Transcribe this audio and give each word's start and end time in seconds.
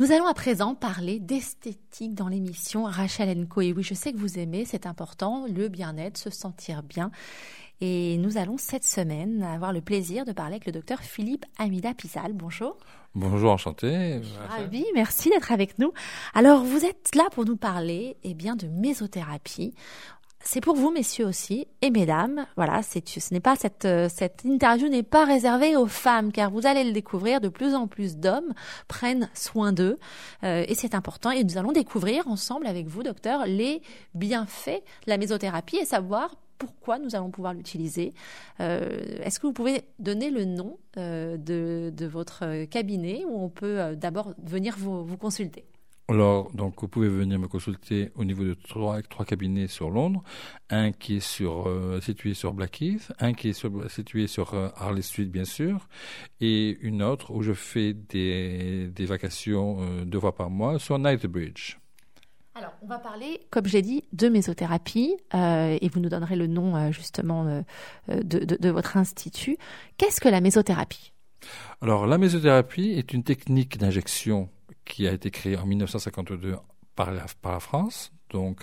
Nous 0.00 0.10
allons 0.10 0.26
à 0.26 0.34
présent 0.34 0.74
parler 0.74 1.20
d'esthétique 1.20 2.16
dans 2.16 2.26
l'émission 2.26 2.82
Rachel 2.82 3.38
Enco. 3.38 3.60
Et 3.60 3.72
oui, 3.72 3.84
je 3.84 3.94
sais 3.94 4.12
que 4.12 4.18
vous 4.18 4.40
aimez, 4.40 4.64
c'est 4.64 4.86
important, 4.86 5.46
le 5.46 5.68
bien-être, 5.68 6.18
se 6.18 6.30
sentir 6.30 6.82
bien. 6.82 7.12
Et 7.80 8.18
nous 8.18 8.36
allons 8.36 8.58
cette 8.58 8.82
semaine 8.82 9.44
avoir 9.44 9.72
le 9.72 9.80
plaisir 9.80 10.24
de 10.24 10.32
parler 10.32 10.54
avec 10.54 10.66
le 10.66 10.72
docteur 10.72 10.98
Philippe 10.98 11.44
Amida 11.58 11.94
Pisal. 11.94 12.32
Bonjour. 12.32 12.76
Bonjour, 13.14 13.52
enchanté. 13.52 14.20
Ravi, 14.48 14.84
merci 14.94 15.30
d'être 15.30 15.52
avec 15.52 15.78
nous. 15.78 15.92
Alors, 16.34 16.64
vous 16.64 16.84
êtes 16.84 17.14
là 17.14 17.28
pour 17.30 17.44
nous 17.44 17.56
parler, 17.56 18.16
eh 18.24 18.34
bien, 18.34 18.56
de 18.56 18.66
mésothérapie. 18.66 19.74
C'est 20.46 20.60
pour 20.60 20.76
vous, 20.76 20.90
messieurs 20.90 21.24
aussi, 21.24 21.66
et 21.80 21.90
mesdames. 21.90 22.46
Voilà, 22.56 22.82
c'est, 22.82 23.08
ce 23.08 23.32
n'est 23.32 23.40
pas 23.40 23.56
cette, 23.56 23.86
euh, 23.86 24.10
cette 24.10 24.44
interview 24.44 24.88
n'est 24.88 25.02
pas 25.02 25.24
réservée 25.24 25.74
aux 25.74 25.86
femmes, 25.86 26.32
car 26.32 26.50
vous 26.50 26.66
allez 26.66 26.84
le 26.84 26.92
découvrir, 26.92 27.40
de 27.40 27.48
plus 27.48 27.74
en 27.74 27.86
plus 27.86 28.18
d'hommes 28.18 28.52
prennent 28.86 29.30
soin 29.32 29.72
d'eux, 29.72 29.98
euh, 30.44 30.62
et 30.68 30.74
c'est 30.74 30.94
important. 30.94 31.30
Et 31.30 31.44
nous 31.44 31.56
allons 31.56 31.72
découvrir 31.72 32.28
ensemble 32.28 32.66
avec 32.66 32.88
vous, 32.88 33.02
docteur, 33.02 33.46
les 33.46 33.80
bienfaits 34.14 34.82
de 35.06 35.10
la 35.10 35.16
mésothérapie 35.16 35.78
et 35.78 35.86
savoir 35.86 36.36
pourquoi 36.58 36.98
nous 36.98 37.16
allons 37.16 37.30
pouvoir 37.30 37.54
l'utiliser. 37.54 38.12
Euh, 38.60 39.00
est-ce 39.22 39.40
que 39.40 39.46
vous 39.46 39.54
pouvez 39.54 39.84
donner 39.98 40.30
le 40.30 40.44
nom 40.44 40.78
de, 40.96 41.90
de, 41.90 42.06
votre 42.06 42.64
cabinet 42.66 43.24
où 43.26 43.42
on 43.42 43.48
peut 43.48 43.96
d'abord 43.96 44.34
venir 44.38 44.76
vous, 44.78 45.04
vous 45.04 45.16
consulter? 45.16 45.64
Alors, 46.08 46.50
donc, 46.52 46.80
vous 46.80 46.88
pouvez 46.88 47.08
venir 47.08 47.38
me 47.38 47.48
consulter 47.48 48.10
au 48.14 48.24
niveau 48.24 48.44
de 48.44 48.54
trois, 48.54 49.00
trois 49.02 49.24
cabinets 49.24 49.68
sur 49.68 49.88
Londres. 49.88 50.22
Un 50.68 50.92
qui 50.92 51.16
est 51.16 51.20
sur, 51.20 51.66
euh, 51.66 52.00
situé 52.02 52.34
sur 52.34 52.52
Blackheath, 52.52 53.12
un 53.20 53.32
qui 53.32 53.48
est 53.48 53.66
situé 53.88 54.26
sur 54.26 54.52
euh, 54.52 54.68
Harley 54.76 55.00
Street, 55.00 55.24
bien 55.24 55.46
sûr, 55.46 55.88
et 56.40 56.76
une 56.82 57.02
autre 57.02 57.32
où 57.32 57.42
je 57.42 57.54
fais 57.54 57.94
des, 57.94 58.88
des 58.88 59.06
vacations 59.06 59.78
euh, 59.80 60.04
deux 60.04 60.20
fois 60.20 60.34
par 60.34 60.50
mois 60.50 60.78
sur 60.78 60.98
Knightsbridge. 60.98 61.78
Alors, 62.54 62.72
on 62.82 62.86
va 62.86 62.98
parler, 62.98 63.40
comme 63.50 63.66
j'ai 63.66 63.82
dit, 63.82 64.04
de 64.12 64.28
mésothérapie, 64.28 65.16
et 65.32 65.88
vous 65.92 65.98
nous 65.98 66.08
donnerez 66.08 66.36
le 66.36 66.46
nom 66.46 66.92
justement 66.92 67.44
de, 68.06 68.22
de, 68.38 68.56
de 68.56 68.68
votre 68.70 68.96
institut. 68.96 69.56
Qu'est-ce 69.98 70.20
que 70.20 70.28
la 70.28 70.40
mésothérapie? 70.40 71.12
Alors, 71.80 72.06
la 72.06 72.16
mésothérapie 72.16 72.90
est 72.90 73.12
une 73.12 73.24
technique 73.24 73.76
d'injection 73.76 74.50
qui 74.84 75.06
a 75.06 75.12
été 75.12 75.30
créé 75.30 75.56
en 75.56 75.66
1952 75.66 76.56
par 76.94 77.12
la, 77.12 77.26
par 77.42 77.62
France, 77.62 78.12
donc 78.30 78.60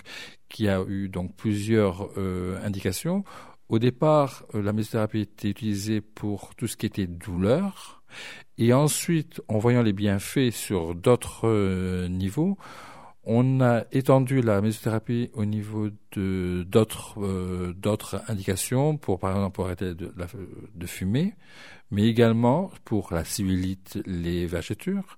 qui 0.48 0.68
a 0.68 0.82
eu 0.86 1.08
donc 1.08 1.34
plusieurs 1.36 2.08
euh, 2.16 2.58
indications. 2.64 3.24
Au 3.68 3.78
départ, 3.78 4.44
euh, 4.54 4.62
la 4.62 4.72
mésothérapie 4.72 5.20
était 5.20 5.48
utilisée 5.48 6.00
pour 6.00 6.54
tout 6.54 6.66
ce 6.66 6.76
qui 6.76 6.86
était 6.86 7.06
douleur, 7.06 8.02
et 8.58 8.72
ensuite, 8.72 9.40
en 9.48 9.58
voyant 9.58 9.82
les 9.82 9.92
bienfaits 9.92 10.50
sur 10.50 10.94
d'autres 10.94 11.48
euh, 11.48 12.08
niveaux, 12.08 12.58
on 13.24 13.60
a 13.60 13.84
étendu 13.92 14.42
la 14.42 14.60
mésothérapie 14.60 15.30
au 15.34 15.44
niveau 15.44 15.90
de 16.12 16.64
d'autres 16.68 17.72
d'autres 17.72 18.20
indications 18.28 18.96
pour 18.96 19.18
par 19.20 19.30
exemple 19.30 19.54
pour 19.54 19.66
arrêter 19.66 19.94
de, 19.94 20.12
de 20.74 20.86
fumer, 20.86 21.34
mais 21.90 22.04
également 22.04 22.70
pour 22.84 23.12
la 23.12 23.24
civilite, 23.24 23.98
les 24.06 24.46
vergetures 24.46 25.16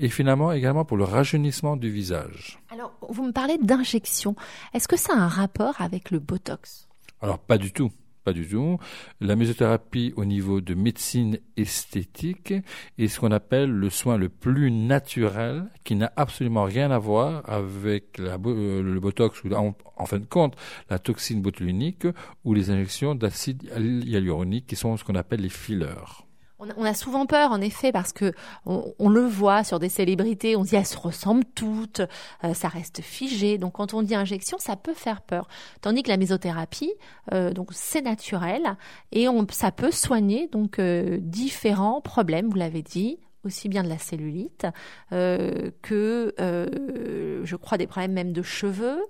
et 0.00 0.08
finalement 0.08 0.50
également 0.50 0.84
pour 0.84 0.96
le 0.96 1.04
rajeunissement 1.04 1.76
du 1.76 1.90
visage. 1.90 2.58
Alors, 2.70 2.92
vous 3.08 3.22
me 3.22 3.32
parlez 3.32 3.58
d'injection. 3.58 4.34
Est-ce 4.72 4.88
que 4.88 4.96
ça 4.96 5.12
a 5.12 5.16
un 5.16 5.28
rapport 5.28 5.80
avec 5.80 6.10
le 6.10 6.18
Botox? 6.18 6.88
Alors, 7.20 7.38
pas 7.38 7.58
du 7.58 7.70
tout. 7.72 7.92
Du 8.32 8.46
tout. 8.46 8.78
La 9.20 9.36
mésothérapie 9.36 10.12
au 10.16 10.24
niveau 10.24 10.60
de 10.60 10.74
médecine 10.74 11.38
esthétique 11.56 12.54
est 12.98 13.08
ce 13.08 13.20
qu'on 13.20 13.32
appelle 13.32 13.70
le 13.70 13.90
soin 13.90 14.16
le 14.16 14.28
plus 14.28 14.70
naturel 14.70 15.64
qui 15.84 15.96
n'a 15.96 16.12
absolument 16.16 16.64
rien 16.64 16.90
à 16.90 16.98
voir 16.98 17.42
avec 17.48 18.20
euh, 18.20 18.82
le 18.82 19.00
botox 19.00 19.42
ou 19.44 19.52
en, 19.52 19.74
en, 19.96 20.06
fin 20.06 20.18
de 20.18 20.26
compte 20.26 20.56
la 20.88 20.98
toxine 20.98 21.42
botulinique 21.42 22.06
ou 22.44 22.54
les 22.54 22.70
injections 22.70 23.14
d'acide 23.14 23.70
hyaluronique 24.06 24.66
qui 24.66 24.76
sont 24.76 24.96
ce 24.96 25.04
qu'on 25.04 25.14
appelle 25.14 25.40
les 25.40 25.48
fillers. 25.48 26.29
On 26.60 26.84
a, 26.84 26.94
souvent 26.94 27.24
peur, 27.24 27.52
en 27.52 27.60
effet, 27.60 27.90
parce 27.90 28.12
que 28.12 28.32
on, 28.66 29.08
le 29.08 29.22
voit 29.22 29.64
sur 29.64 29.78
des 29.78 29.88
célébrités, 29.88 30.56
on 30.56 30.62
dit 30.62 30.76
elles 30.76 30.86
se 30.86 30.98
ressemblent 30.98 31.44
toutes, 31.54 32.02
euh, 32.44 32.52
ça 32.52 32.68
reste 32.68 33.00
figé. 33.00 33.56
Donc 33.56 33.74
quand 33.74 33.94
on 33.94 34.02
dit 34.02 34.14
injection, 34.14 34.58
ça 34.58 34.76
peut 34.76 34.92
faire 34.92 35.22
peur. 35.22 35.48
Tandis 35.80 36.02
que 36.02 36.10
la 36.10 36.18
mésothérapie, 36.18 36.92
euh, 37.32 37.52
donc 37.52 37.68
c'est 37.72 38.02
naturel 38.02 38.76
et 39.10 39.28
on, 39.28 39.46
ça 39.50 39.72
peut 39.72 39.90
soigner 39.90 40.48
donc 40.48 40.78
euh, 40.78 41.16
différents 41.20 42.02
problèmes. 42.02 42.50
Vous 42.50 42.56
l'avez 42.56 42.82
dit, 42.82 43.18
aussi 43.42 43.70
bien 43.70 43.82
de 43.82 43.88
la 43.88 43.98
cellulite 43.98 44.66
que, 45.10 46.34
je 46.36 47.56
crois, 47.56 47.78
des 47.78 47.86
problèmes 47.86 48.12
même 48.12 48.32
de 48.32 48.42
cheveux. 48.42 49.00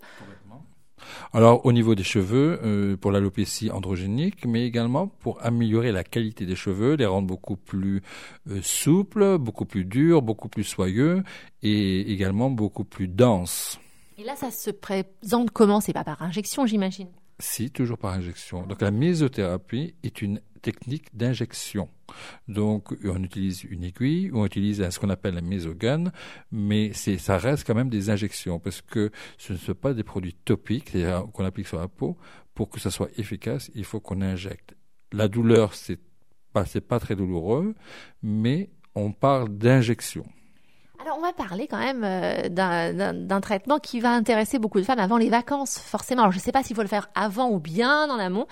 Alors 1.33 1.65
au 1.67 1.73
niveau 1.73 1.95
des 1.95 2.03
cheveux, 2.03 2.61
euh, 2.63 2.97
pour 2.97 3.13
l'alopécie 3.13 3.71
androgénique, 3.71 4.45
mais 4.47 4.67
également 4.67 5.09
pour 5.09 5.39
améliorer 5.45 5.93
la 5.93 6.05
qualité 6.05 6.47
des 6.47 6.57
cheveux, 6.57 6.95
les 6.95 7.07
rendre 7.07 7.27
beaucoup 7.27 7.57
plus 7.57 8.03
euh, 8.49 8.61
souples, 8.63 9.39
beaucoup 9.39 9.65
plus 9.65 9.85
durs, 9.85 10.23
beaucoup 10.23 10.49
plus 10.49 10.65
soyeux 10.65 11.23
et 11.63 12.13
également 12.13 12.51
beaucoup 12.51 12.85
plus 12.85 13.09
denses. 13.09 13.79
Et 14.19 14.25
là, 14.25 14.37
ça 14.37 14.51
se 14.51 14.71
présente 14.71 15.51
comment? 15.51 15.81
C'est 15.81 15.93
pas 15.95 16.05
par 16.05 16.21
injection, 16.23 16.67
j'imagine 16.67 17.09
Si, 17.39 17.71
toujours 17.71 17.97
par 17.97 18.13
injection. 18.13 18.67
Donc 18.67 18.83
la 18.83 18.91
mésothérapie 18.91 19.95
est 20.03 20.21
une 20.21 20.41
technique 20.61 21.17
d'injection. 21.17 21.89
Donc, 22.49 22.95
on 23.05 23.23
utilise 23.23 23.65
une 23.65 23.85
aiguille, 23.85 24.31
on 24.33 24.45
utilise 24.45 24.89
ce 24.89 24.99
qu'on 24.99 25.11
appelle 25.11 25.39
un 25.39 25.43
mésogun, 25.43 26.13
mais 26.51 26.93
ça 26.93 27.39
reste 27.39 27.67
quand 27.67 27.75
même 27.75 27.91
des 27.91 28.11
injections 28.11 28.59
parce 28.59 28.83
que 28.83 29.11
ce 29.39 29.53
ne 29.53 29.59
sont 29.59 29.75
pas 29.75 29.95
des 29.95 30.05
produits 30.05 30.35
topiques, 30.35 30.97
qu'on 31.33 31.45
applique 31.45 31.69
sur 31.69 31.79
la 31.79 31.89
peau. 31.89 32.17
Pour 32.55 32.69
que 32.69 32.81
ça 32.81 32.91
soit 32.91 33.09
efficace, 33.17 33.71
il 33.75 33.85
faut 33.85 34.01
qu'on 34.01 34.21
injecte. 34.21 34.75
La 35.13 35.29
douleur, 35.29 35.75
c'est 35.75 35.99
pas, 36.53 36.65
pas 36.87 37.01
très 37.01 37.17
douloureux, 37.17 37.75
mais 38.23 38.71
on 38.95 39.13
parle 39.13 39.57
d'injection. 39.57 40.27
Alors, 41.03 41.17
on 41.17 41.23
va 41.23 41.33
parler 41.33 41.67
quand 41.67 41.79
même 41.79 42.03
euh, 42.05 42.49
d'un 42.49 43.41
traitement 43.41 43.79
qui 43.79 44.01
va 44.01 44.11
intéresser 44.11 44.59
beaucoup 44.59 44.79
de 44.81 44.85
femmes 44.85 44.99
avant 44.99 45.17
les 45.17 45.31
vacances, 45.31 45.79
forcément. 45.79 46.23
Alors, 46.23 46.33
je 46.33 46.37
ne 46.39 46.43
sais 46.43 46.53
pas 46.53 46.63
s'il 46.63 46.77
faut 46.77 46.83
le 46.83 46.89
faire 46.89 47.09
avant 47.15 47.51
ou 47.51 47.59
bien 47.59 48.11
en 48.11 48.19
amont. 48.19 48.47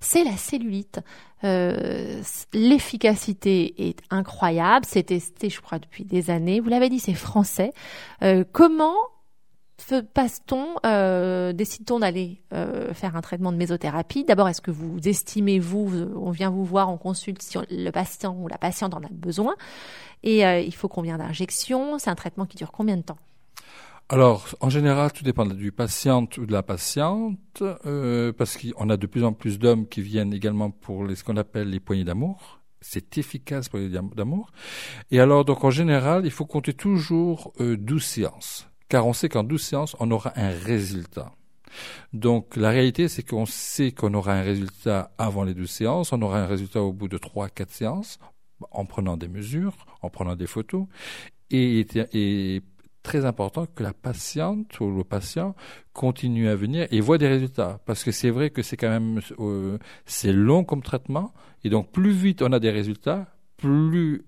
C'est 0.00 0.24
la 0.24 0.36
cellulite. 0.36 0.98
Euh, 1.44 2.20
L'efficacité 2.52 3.88
est 3.88 4.00
incroyable. 4.10 4.84
C'est 4.88 5.04
testé, 5.04 5.48
je 5.48 5.60
crois, 5.60 5.78
depuis 5.78 6.04
des 6.04 6.30
années. 6.30 6.58
Vous 6.58 6.70
l'avez 6.70 6.88
dit, 6.88 6.98
c'est 6.98 7.14
français. 7.14 7.72
Euh, 8.22 8.42
comment 8.52 8.96
passe-t-on, 10.14 10.76
euh, 10.86 11.52
décide-t-on 11.52 12.00
d'aller 12.00 12.40
euh, 12.52 12.94
faire 12.94 13.16
un 13.16 13.20
traitement 13.20 13.52
de 13.52 13.56
mésothérapie? 13.56 14.24
D'abord, 14.24 14.48
est-ce 14.48 14.60
que 14.60 14.70
vous 14.70 14.98
estimez, 15.06 15.58
vous, 15.58 15.90
on 16.16 16.30
vient 16.30 16.50
vous 16.50 16.64
voir, 16.64 16.90
on 16.90 16.98
consulte 16.98 17.42
si 17.42 17.58
le 17.70 17.90
patient 17.90 18.36
ou 18.38 18.48
la 18.48 18.58
patiente 18.58 18.94
en 18.94 19.00
a 19.00 19.08
besoin? 19.10 19.54
Et 20.22 20.46
euh, 20.46 20.60
il 20.60 20.74
faut 20.74 20.88
combien 20.88 21.18
d'injections? 21.18 21.98
C'est 21.98 22.10
un 22.10 22.14
traitement 22.14 22.46
qui 22.46 22.56
dure 22.56 22.72
combien 22.72 22.96
de 22.96 23.02
temps? 23.02 23.18
Alors, 24.08 24.46
en 24.60 24.68
général, 24.68 25.12
tout 25.12 25.24
dépend 25.24 25.46
du 25.46 25.72
patient 25.72 26.28
ou 26.36 26.44
de 26.44 26.52
la 26.52 26.62
patiente, 26.62 27.62
parce 28.36 28.58
qu'on 28.58 28.90
a 28.90 28.96
de 28.96 29.06
plus 29.06 29.24
en 29.24 29.32
plus 29.32 29.58
d'hommes 29.58 29.88
qui 29.88 30.02
viennent 30.02 30.34
également 30.34 30.70
pour 30.70 31.06
ce 31.14 31.24
qu'on 31.24 31.36
appelle 31.36 31.70
les 31.70 31.80
poignées 31.80 32.04
d'amour. 32.04 32.60
C'est 32.82 33.16
efficace 33.16 33.68
pour 33.68 33.78
les 33.78 33.88
d'amour. 33.88 34.50
Et 35.10 35.20
alors, 35.20 35.44
donc, 35.44 35.64
en 35.64 35.70
général, 35.70 36.26
il 36.26 36.30
faut 36.30 36.44
compter 36.44 36.74
toujours 36.74 37.52
euh, 37.60 37.76
12 37.76 38.02
séances 38.02 38.71
car 38.92 39.06
on 39.06 39.14
sait 39.14 39.30
qu'en 39.30 39.42
12 39.42 39.62
séances, 39.62 39.96
on 40.00 40.10
aura 40.10 40.34
un 40.36 40.50
résultat. 40.50 41.32
Donc 42.12 42.56
la 42.56 42.68
réalité, 42.68 43.08
c'est 43.08 43.22
qu'on 43.22 43.46
sait 43.46 43.90
qu'on 43.90 44.12
aura 44.12 44.34
un 44.34 44.42
résultat 44.42 45.12
avant 45.16 45.44
les 45.44 45.54
12 45.54 45.70
séances, 45.70 46.12
on 46.12 46.20
aura 46.20 46.40
un 46.42 46.46
résultat 46.46 46.82
au 46.82 46.92
bout 46.92 47.08
de 47.08 47.16
3-4 47.16 47.70
séances, 47.70 48.18
en 48.70 48.84
prenant 48.84 49.16
des 49.16 49.28
mesures, 49.28 49.74
en 50.02 50.10
prenant 50.10 50.36
des 50.36 50.46
photos, 50.46 50.84
et, 51.48 51.86
est 52.12 52.62
très 53.02 53.24
important 53.24 53.64
que 53.64 53.82
la 53.82 53.94
patiente 53.94 54.78
ou 54.80 54.94
le 54.94 55.04
patient 55.04 55.54
continue 55.94 56.50
à 56.50 56.54
venir 56.54 56.86
et 56.90 57.00
voit 57.00 57.16
des 57.16 57.28
résultats. 57.28 57.80
Parce 57.86 58.04
que 58.04 58.10
c'est 58.12 58.28
vrai 58.28 58.50
que 58.50 58.60
c'est 58.60 58.76
quand 58.76 58.90
même, 58.90 59.22
euh, 59.38 59.78
c'est 60.04 60.34
long 60.34 60.64
comme 60.64 60.82
traitement, 60.82 61.32
et 61.64 61.70
donc 61.70 61.90
plus 61.92 62.12
vite 62.12 62.42
on 62.42 62.52
a 62.52 62.60
des 62.60 62.70
résultats, 62.70 63.31
plus 63.62 64.24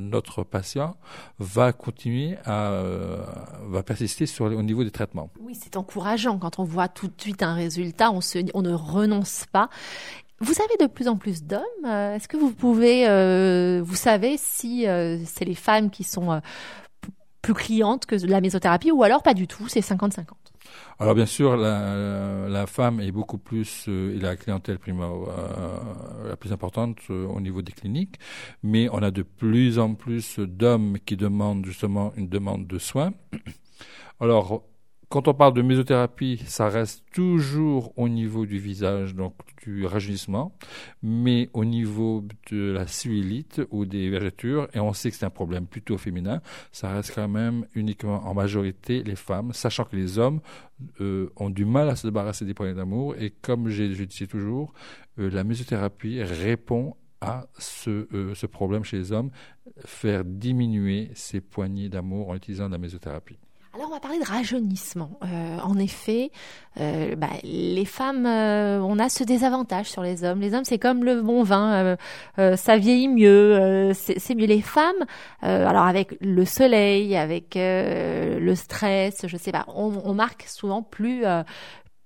notre 0.00 0.42
patient 0.44 0.96
va 1.38 1.72
continuer 1.72 2.36
à 2.44 2.70
euh, 2.70 3.22
va 3.68 3.82
persister 3.82 4.26
sur 4.26 4.46
au 4.46 4.62
niveau 4.62 4.82
des 4.84 4.90
traitements. 4.90 5.30
Oui, 5.40 5.56
c'est 5.60 5.76
encourageant 5.76 6.38
quand 6.38 6.58
on 6.58 6.64
voit 6.64 6.88
tout 6.88 7.08
de 7.08 7.20
suite 7.20 7.42
un 7.42 7.54
résultat, 7.54 8.10
on 8.10 8.62
ne 8.62 8.72
renonce 8.72 9.44
pas. 9.52 9.68
Vous 10.40 10.54
avez 10.62 10.86
de 10.86 10.90
plus 10.90 11.06
en 11.06 11.16
plus 11.16 11.44
d'hommes. 11.44 11.60
Euh, 11.84 12.14
est-ce 12.14 12.26
que 12.26 12.38
vous 12.38 12.50
pouvez, 12.50 13.06
euh, 13.06 13.82
vous 13.84 13.94
savez 13.94 14.36
si 14.38 14.86
c'est 15.26 15.44
les 15.44 15.54
femmes 15.54 15.90
qui 15.90 16.04
sont 16.04 16.40
plus 17.42 17.54
cliente 17.54 18.06
que 18.06 18.16
la 18.26 18.40
mésothérapie 18.40 18.90
ou 18.90 19.02
alors 19.02 19.22
pas 19.22 19.34
du 19.34 19.46
tout, 19.46 19.68
c'est 19.68 19.80
50-50 19.80 20.24
alors 20.98 21.14
bien 21.14 21.26
sûr, 21.26 21.56
la, 21.56 22.46
la, 22.48 22.66
femme 22.66 23.00
est 23.00 23.10
beaucoup 23.10 23.38
plus 23.38 23.86
euh, 23.88 24.14
et 24.14 24.18
la 24.18 24.36
clientèle 24.36 24.78
prima, 24.78 25.06
euh, 25.06 26.28
la 26.28 26.36
plus 26.36 26.52
importante 26.52 26.98
euh, 27.08 27.26
au 27.26 27.40
niveau 27.40 27.62
des 27.62 27.72
cliniques, 27.72 28.16
mais 28.62 28.88
on 28.92 29.02
a 29.02 29.10
de 29.10 29.22
plus 29.22 29.78
en 29.78 29.94
plus 29.94 30.38
d'hommes 30.38 30.98
qui 31.06 31.16
demandent 31.16 31.64
justement 31.64 32.12
une 32.16 32.28
demande 32.28 32.66
de 32.66 32.78
soins. 32.78 33.12
Alors 34.20 34.62
quand 35.10 35.26
on 35.26 35.34
parle 35.34 35.54
de 35.54 35.62
mésothérapie, 35.62 36.40
ça 36.46 36.68
reste 36.68 37.02
toujours 37.12 37.92
au 37.98 38.08
niveau 38.08 38.46
du 38.46 38.60
visage, 38.60 39.16
donc 39.16 39.34
du 39.64 39.84
rajeunissement, 39.84 40.56
mais 41.02 41.50
au 41.52 41.64
niveau 41.64 42.24
de 42.52 42.70
la 42.70 42.86
cellulite 42.86 43.60
ou 43.72 43.86
des 43.86 44.08
vergetures, 44.08 44.68
et 44.72 44.78
on 44.78 44.92
sait 44.92 45.10
que 45.10 45.16
c'est 45.16 45.26
un 45.26 45.30
problème 45.30 45.66
plutôt 45.66 45.98
féminin, 45.98 46.40
ça 46.70 46.92
reste 46.92 47.12
quand 47.12 47.26
même 47.26 47.66
uniquement 47.74 48.24
en 48.24 48.34
majorité 48.34 49.02
les 49.02 49.16
femmes, 49.16 49.52
sachant 49.52 49.84
que 49.84 49.96
les 49.96 50.20
hommes 50.20 50.40
euh, 51.00 51.28
ont 51.34 51.50
du 51.50 51.64
mal 51.64 51.88
à 51.88 51.96
se 51.96 52.06
débarrasser 52.06 52.44
des 52.44 52.54
poignées 52.54 52.74
d'amour, 52.74 53.16
et 53.18 53.30
comme 53.42 53.68
je 53.68 53.82
disais 53.82 54.28
toujours, 54.28 54.72
euh, 55.18 55.28
la 55.28 55.42
mésothérapie 55.42 56.22
répond 56.22 56.94
à 57.20 57.48
ce, 57.58 58.06
euh, 58.14 58.36
ce 58.36 58.46
problème 58.46 58.84
chez 58.84 58.98
les 58.98 59.10
hommes, 59.10 59.32
faire 59.84 60.24
diminuer 60.24 61.10
ces 61.14 61.40
poignées 61.40 61.88
d'amour 61.88 62.28
en 62.28 62.36
utilisant 62.36 62.68
la 62.68 62.78
mésothérapie. 62.78 63.40
Alors 63.72 63.86
on 63.88 63.92
va 63.92 64.00
parler 64.00 64.18
de 64.18 64.24
rajeunissement. 64.24 65.12
Euh, 65.22 65.58
en 65.60 65.78
effet, 65.78 66.32
euh, 66.80 67.14
bah, 67.14 67.28
les 67.44 67.84
femmes, 67.84 68.26
euh, 68.26 68.80
on 68.80 68.98
a 68.98 69.08
ce 69.08 69.22
désavantage 69.22 69.86
sur 69.86 70.02
les 70.02 70.24
hommes. 70.24 70.40
Les 70.40 70.54
hommes, 70.54 70.64
c'est 70.64 70.80
comme 70.80 71.04
le 71.04 71.22
bon 71.22 71.44
vin, 71.44 71.96
ça 72.36 72.78
vieillit 72.78 73.08
mieux, 73.08 73.92
c'est 73.94 74.34
mieux. 74.34 74.46
Les 74.46 74.60
femmes, 74.60 75.06
alors 75.40 75.84
avec 75.84 76.16
le 76.20 76.44
soleil, 76.44 77.16
avec 77.16 77.52
le 77.54 78.54
stress, 78.54 79.26
je 79.26 79.36
sais 79.36 79.52
pas, 79.52 79.66
on 79.68 80.14
marque 80.14 80.44
souvent 80.48 80.82
plus 80.82 81.24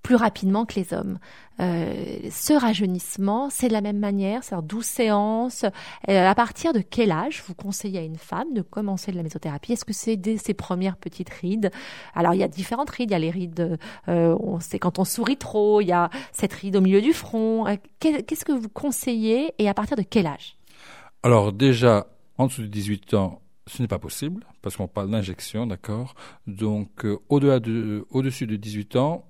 plus 0.04 0.16
rapidement 0.16 0.66
que 0.66 0.74
les 0.74 0.92
hommes. 0.92 1.18
Euh, 1.60 2.28
ce 2.30 2.52
rajeunissement, 2.52 3.48
c'est 3.48 3.68
de 3.68 3.72
la 3.72 3.80
même 3.80 3.98
manière, 3.98 4.44
c'est 4.44 4.54
12 4.54 4.84
séances. 4.84 5.64
Euh, 6.08 6.28
à 6.28 6.34
partir 6.34 6.74
de 6.74 6.80
quel 6.80 7.10
âge 7.10 7.42
vous 7.48 7.54
conseillez 7.54 8.00
à 8.00 8.02
une 8.02 8.18
femme 8.18 8.52
de 8.52 8.60
commencer 8.60 9.12
de 9.12 9.16
la 9.16 9.22
mésothérapie? 9.22 9.72
Est-ce 9.72 9.86
que 9.86 9.94
c'est 9.94 10.16
dès 10.16 10.36
ses 10.36 10.52
premières 10.52 10.98
petites 10.98 11.30
rides? 11.30 11.70
Alors 12.14 12.34
il 12.34 12.40
y 12.40 12.42
a 12.42 12.48
différentes 12.48 12.90
rides. 12.90 13.10
Il 13.10 13.12
y 13.12 13.16
a 13.16 13.18
les 13.18 13.30
rides, 13.30 13.78
euh, 14.08 14.36
c'est 14.60 14.78
quand 14.78 14.98
on 14.98 15.04
sourit 15.04 15.38
trop. 15.38 15.80
Il 15.80 15.86
y 15.86 15.92
a 15.92 16.10
cette 16.32 16.52
ride 16.52 16.76
au 16.76 16.82
milieu 16.82 17.00
du 17.00 17.14
front. 17.14 17.66
Euh, 17.66 17.76
qu'est-ce 17.98 18.44
que 18.44 18.52
vous 18.52 18.68
conseillez 18.68 19.54
et 19.58 19.70
à 19.70 19.74
partir 19.74 19.96
de 19.96 20.02
quel 20.02 20.26
âge? 20.26 20.58
Alors 21.22 21.50
déjà, 21.50 22.08
en 22.36 22.48
dessous 22.48 22.62
de 22.62 22.66
18 22.66 23.14
ans, 23.14 23.40
ce 23.66 23.80
n'est 23.80 23.88
pas 23.88 23.98
possible 23.98 24.44
parce 24.60 24.76
qu'on 24.76 24.86
parle 24.86 25.10
d'injection, 25.10 25.66
d'accord? 25.66 26.14
Donc 26.46 27.06
au-delà 27.30 27.58
de, 27.58 28.06
au-dessus 28.10 28.46
de 28.46 28.56
18 28.56 28.96
ans, 28.96 29.24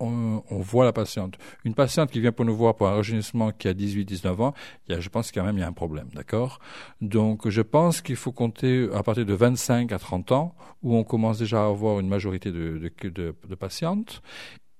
on, 0.00 0.42
voit 0.50 0.84
la 0.84 0.92
patiente. 0.92 1.36
Une 1.64 1.74
patiente 1.74 2.10
qui 2.10 2.20
vient 2.20 2.32
pour 2.32 2.44
nous 2.44 2.56
voir 2.56 2.74
pour 2.74 2.88
un 2.88 2.94
rajeunissement 2.94 3.52
qui 3.52 3.68
a 3.68 3.74
18-19 3.74 4.42
ans, 4.42 4.54
il 4.88 4.94
y 4.94 4.98
a, 4.98 5.00
je 5.00 5.08
pense 5.08 5.30
quand 5.30 5.44
même 5.44 5.56
il 5.56 5.60
y 5.60 5.64
a 5.64 5.68
un 5.68 5.72
problème, 5.72 6.08
d'accord? 6.14 6.58
Donc 7.00 7.48
je 7.48 7.62
pense 7.62 8.00
qu'il 8.00 8.16
faut 8.16 8.32
compter 8.32 8.88
à 8.94 9.02
partir 9.02 9.26
de 9.26 9.34
25 9.34 9.92
à 9.92 9.98
30 9.98 10.32
ans 10.32 10.54
où 10.82 10.96
on 10.96 11.04
commence 11.04 11.38
déjà 11.38 11.62
à 11.62 11.68
avoir 11.68 12.00
une 12.00 12.08
majorité 12.08 12.50
de, 12.50 12.90
de, 13.02 13.10
de, 13.48 13.54
patientes. 13.54 14.22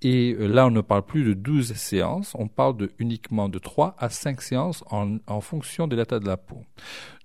Et 0.03 0.33
là, 0.39 0.65
on 0.65 0.71
ne 0.71 0.81
parle 0.81 1.03
plus 1.03 1.23
de 1.23 1.33
12 1.33 1.73
séances, 1.73 2.33
on 2.33 2.47
parle 2.47 2.75
de, 2.75 2.91
uniquement 2.97 3.49
de 3.49 3.59
3 3.59 3.95
à 3.99 4.09
5 4.09 4.41
séances 4.41 4.83
en, 4.89 5.17
en 5.27 5.41
fonction 5.41 5.87
de 5.87 5.95
l'état 5.95 6.19
de 6.19 6.25
la 6.25 6.37
peau. 6.37 6.63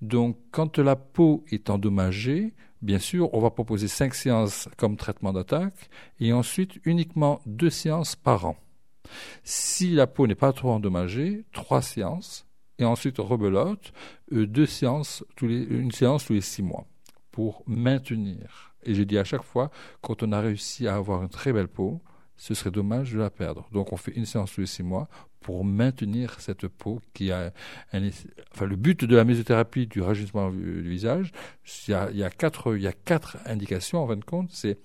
Donc, 0.03 0.37
quand 0.51 0.79
la 0.79 0.95
peau 0.95 1.43
est 1.51 1.71
endommagée, 1.71 2.53
Bien 2.83 2.99
sûr, 2.99 3.33
on 3.33 3.41
va 3.41 3.51
proposer 3.51 3.89
cinq 3.89 4.15
séances 4.15 4.69
comme 4.77 4.97
traitement 4.97 5.33
d'attaque 5.33 5.89
et 6.21 6.33
ensuite 6.33 6.79
uniquement 6.85 7.41
deux 7.47 7.71
séances 7.71 8.17
par 8.17 8.45
an. 8.47 8.57
Si 9.45 9.91
la 9.91 10.07
peau 10.07 10.27
n'est 10.27 10.35
pas 10.35 10.53
trop 10.53 10.71
endommagée, 10.71 11.45
trois 11.53 11.83
séances 11.83 12.47
et 12.79 12.85
ensuite 12.85 13.19
rebelote, 13.19 13.93
euh, 14.33 14.47
deux 14.47 14.67
séances, 14.67 15.25
tous 15.37 15.47
les, 15.47 15.63
une 15.63 15.93
séance 15.93 16.27
tous 16.27 16.35
les 16.35 16.41
six 16.41 16.63
mois 16.63 16.87
pour 17.31 17.63
maintenir. 17.67 18.75
Et 18.83 18.95
j'ai 18.95 19.05
dit 19.05 19.19
à 19.19 19.25
chaque 19.25 19.43
fois, 19.43 19.71
quand 20.01 20.23
on 20.23 20.33
a 20.33 20.41
réussi 20.41 20.87
à 20.87 20.97
avoir 20.97 21.23
une 21.23 21.29
très 21.29 21.53
belle 21.53 21.69
peau, 21.69 22.03
ce 22.37 22.55
serait 22.55 22.71
dommage 22.71 23.13
de 23.13 23.19
la 23.19 23.31
perdre. 23.31 23.69
Donc 23.73 23.93
on 23.93 23.97
fait 23.97 24.13
une 24.13 24.27
séance 24.27 24.53
tous 24.53 24.61
les 24.61 24.67
six 24.67 24.83
mois 24.83 25.09
pour 25.47 25.65
maintenir 25.65 26.41
cette 26.41 26.67
peau 26.67 27.01
qui 27.15 27.31
a 27.31 27.53
enfin 28.53 28.67
le 28.67 28.75
but 28.75 29.05
de 29.05 29.15
la 29.15 29.23
mésothérapie 29.23 29.87
du 29.87 30.01
rajeunissement 30.01 30.51
du 30.51 30.83
visage, 30.83 31.31
il 31.87 31.93
y 31.93 31.95
a, 31.95 32.11
il 32.11 32.17
y 32.17 32.25
a 32.25 32.31
quatre 32.31 32.75
il 32.75 32.83
y 32.83 32.89
a 32.89 32.93
quatre 32.93 33.37
indications 33.47 34.03
en 34.03 34.09
fin 34.09 34.17
de 34.17 34.25
compte, 34.25 34.51
c'est 34.51 34.77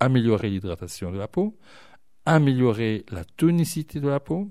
améliorer 0.00 0.50
l'hydratation 0.50 1.12
de 1.12 1.18
la 1.18 1.28
peau, 1.28 1.56
améliorer 2.26 3.04
la 3.12 3.22
tonicité 3.22 4.00
de 4.00 4.08
la 4.08 4.18
peau, 4.18 4.50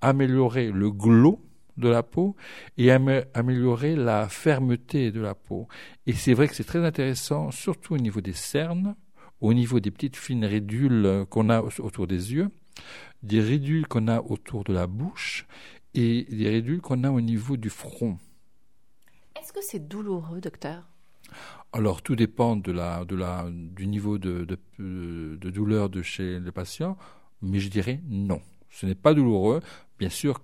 améliorer 0.00 0.70
le 0.70 0.92
glow 0.92 1.40
de 1.78 1.88
la 1.88 2.04
peau 2.04 2.36
et 2.78 2.92
améliorer 2.92 3.96
la 3.96 4.28
fermeté 4.28 5.10
de 5.10 5.20
la 5.20 5.34
peau. 5.34 5.66
Et 6.06 6.12
c'est 6.12 6.34
vrai 6.34 6.46
que 6.46 6.54
c'est 6.54 6.62
très 6.62 6.84
intéressant, 6.84 7.50
surtout 7.50 7.94
au 7.94 7.98
niveau 7.98 8.20
des 8.20 8.34
cernes, 8.34 8.94
au 9.40 9.52
niveau 9.52 9.80
des 9.80 9.90
petites 9.90 10.14
fines 10.14 10.44
ridules 10.44 11.24
qu'on 11.28 11.50
a 11.50 11.60
autour 11.60 12.06
des 12.06 12.34
yeux, 12.34 12.50
des 13.22 13.40
ridules 13.40 13.86
qu'on 13.86 14.08
a 14.08 14.20
autour 14.20 14.64
de 14.64 14.72
la 14.72 14.86
bouche 14.86 15.46
et 15.94 16.24
des 16.30 16.48
ridules 16.48 16.80
qu'on 16.80 17.04
a 17.04 17.10
au 17.10 17.20
niveau 17.20 17.56
du 17.56 17.70
front. 17.70 18.18
Est-ce 19.38 19.52
que 19.52 19.62
c'est 19.62 19.88
douloureux, 19.88 20.40
docteur? 20.40 20.84
Alors, 21.72 22.02
tout 22.02 22.16
dépend 22.16 22.56
de 22.56 22.72
la, 22.72 23.04
de 23.04 23.16
la, 23.16 23.46
du 23.50 23.86
niveau 23.86 24.18
de, 24.18 24.44
de, 24.44 24.58
de, 25.36 25.50
douleur 25.50 25.88
de 25.88 26.02
chez 26.02 26.38
le 26.38 26.52
patient, 26.52 26.98
mais 27.40 27.58
je 27.58 27.70
dirais 27.70 28.00
non. 28.08 28.40
Ce 28.70 28.86
n'est 28.86 28.94
pas 28.94 29.14
douloureux. 29.14 29.60
Bien 29.98 30.10
sûr, 30.10 30.40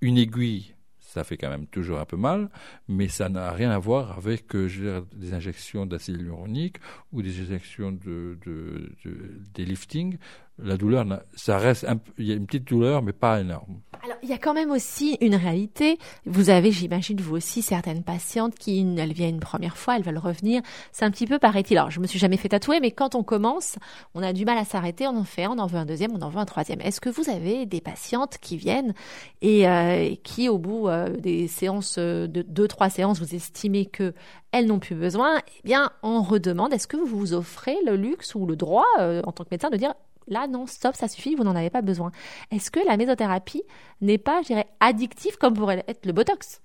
une 0.00 0.16
aiguille 0.16 0.74
ça 1.10 1.24
fait 1.24 1.36
quand 1.36 1.50
même 1.50 1.66
toujours 1.66 1.98
un 1.98 2.04
peu 2.04 2.16
mal, 2.16 2.50
mais 2.86 3.08
ça 3.08 3.28
n'a 3.28 3.50
rien 3.50 3.70
à 3.70 3.78
voir 3.78 4.16
avec 4.16 4.54
euh, 4.54 5.02
des 5.12 5.34
injections 5.34 5.84
d'acide 5.84 6.16
hyaluronique 6.16 6.76
ou 7.12 7.20
des 7.20 7.40
injections 7.40 7.90
de, 7.90 8.38
de, 8.46 8.92
de, 9.04 9.40
des 9.52 9.64
liftings. 9.64 10.18
La 10.62 10.76
douleur, 10.76 11.06
ça 11.34 11.58
reste, 11.58 11.86
il 12.18 12.26
y 12.26 12.32
a 12.32 12.34
une 12.34 12.46
petite 12.46 12.68
douleur, 12.68 13.02
mais 13.02 13.12
pas 13.12 13.40
énorme. 13.40 13.80
Alors, 14.02 14.16
il 14.22 14.30
y 14.30 14.32
a 14.32 14.38
quand 14.38 14.54
même 14.54 14.70
aussi 14.70 15.18
une 15.20 15.34
réalité. 15.34 15.98
Vous 16.24 16.48
avez, 16.48 16.72
j'imagine, 16.72 17.20
vous 17.20 17.36
aussi, 17.36 17.60
certaines 17.60 18.02
patientes 18.02 18.54
qui, 18.54 18.80
elles 18.98 19.12
viennent 19.12 19.34
une 19.34 19.40
première 19.40 19.76
fois, 19.76 19.96
elles 19.96 20.02
veulent 20.02 20.16
revenir. 20.16 20.62
C'est 20.90 21.04
un 21.04 21.10
petit 21.10 21.26
peu 21.26 21.38
pareil. 21.38 21.64
Alors, 21.72 21.90
je 21.90 22.00
me 22.00 22.06
suis 22.06 22.18
jamais 22.18 22.38
fait 22.38 22.48
tatouer, 22.48 22.80
mais 22.80 22.92
quand 22.92 23.14
on 23.14 23.22
commence, 23.22 23.76
on 24.14 24.22
a 24.22 24.32
du 24.32 24.46
mal 24.46 24.56
à 24.56 24.64
s'arrêter. 24.64 25.06
On 25.06 25.16
en 25.16 25.24
fait 25.24 25.44
un, 25.44 25.50
on 25.50 25.58
en 25.58 25.66
veut 25.66 25.78
un 25.78 25.84
deuxième, 25.84 26.12
on 26.14 26.22
en 26.22 26.30
veut 26.30 26.38
un 26.38 26.46
troisième. 26.46 26.80
Est-ce 26.80 27.00
que 27.00 27.10
vous 27.10 27.28
avez 27.28 27.66
des 27.66 27.82
patientes 27.82 28.38
qui 28.38 28.56
viennent 28.56 28.94
et 29.42 29.68
euh, 29.68 30.14
qui, 30.22 30.48
au 30.48 30.56
bout 30.56 30.88
euh, 30.88 31.10
des 31.16 31.46
séances, 31.46 31.96
euh, 31.98 32.26
de 32.26 32.40
deux, 32.40 32.68
trois 32.68 32.88
séances, 32.88 33.18
vous 33.18 33.34
estimez 33.34 33.84
que 33.84 34.14
elles 34.52 34.66
n'ont 34.66 34.78
plus 34.78 34.96
besoin 34.96 35.38
Eh 35.58 35.60
bien, 35.62 35.90
on 36.02 36.22
redemande. 36.22 36.72
Est-ce 36.72 36.88
que 36.88 36.96
vous 36.96 37.06
vous 37.06 37.34
offrez 37.34 37.76
le 37.84 37.96
luxe 37.96 38.34
ou 38.34 38.46
le 38.46 38.56
droit, 38.56 38.86
en 38.98 39.30
tant 39.30 39.44
que 39.44 39.48
médecin, 39.52 39.70
de 39.70 39.76
dire 39.76 39.94
là, 40.30 40.46
non, 40.46 40.66
stop, 40.66 40.94
ça 40.94 41.08
suffit, 41.08 41.34
vous 41.34 41.44
n'en 41.44 41.56
avez 41.56 41.70
pas 41.70 41.82
besoin. 41.82 42.12
Est-ce 42.50 42.70
que 42.70 42.80
la 42.86 42.96
mésothérapie 42.96 43.62
n'est 44.00 44.18
pas, 44.18 44.42
je 44.42 44.48
dirais, 44.48 44.66
addictive 44.80 45.36
comme 45.36 45.54
pourrait 45.54 45.84
être 45.86 46.06
le 46.06 46.12
Botox? 46.12 46.62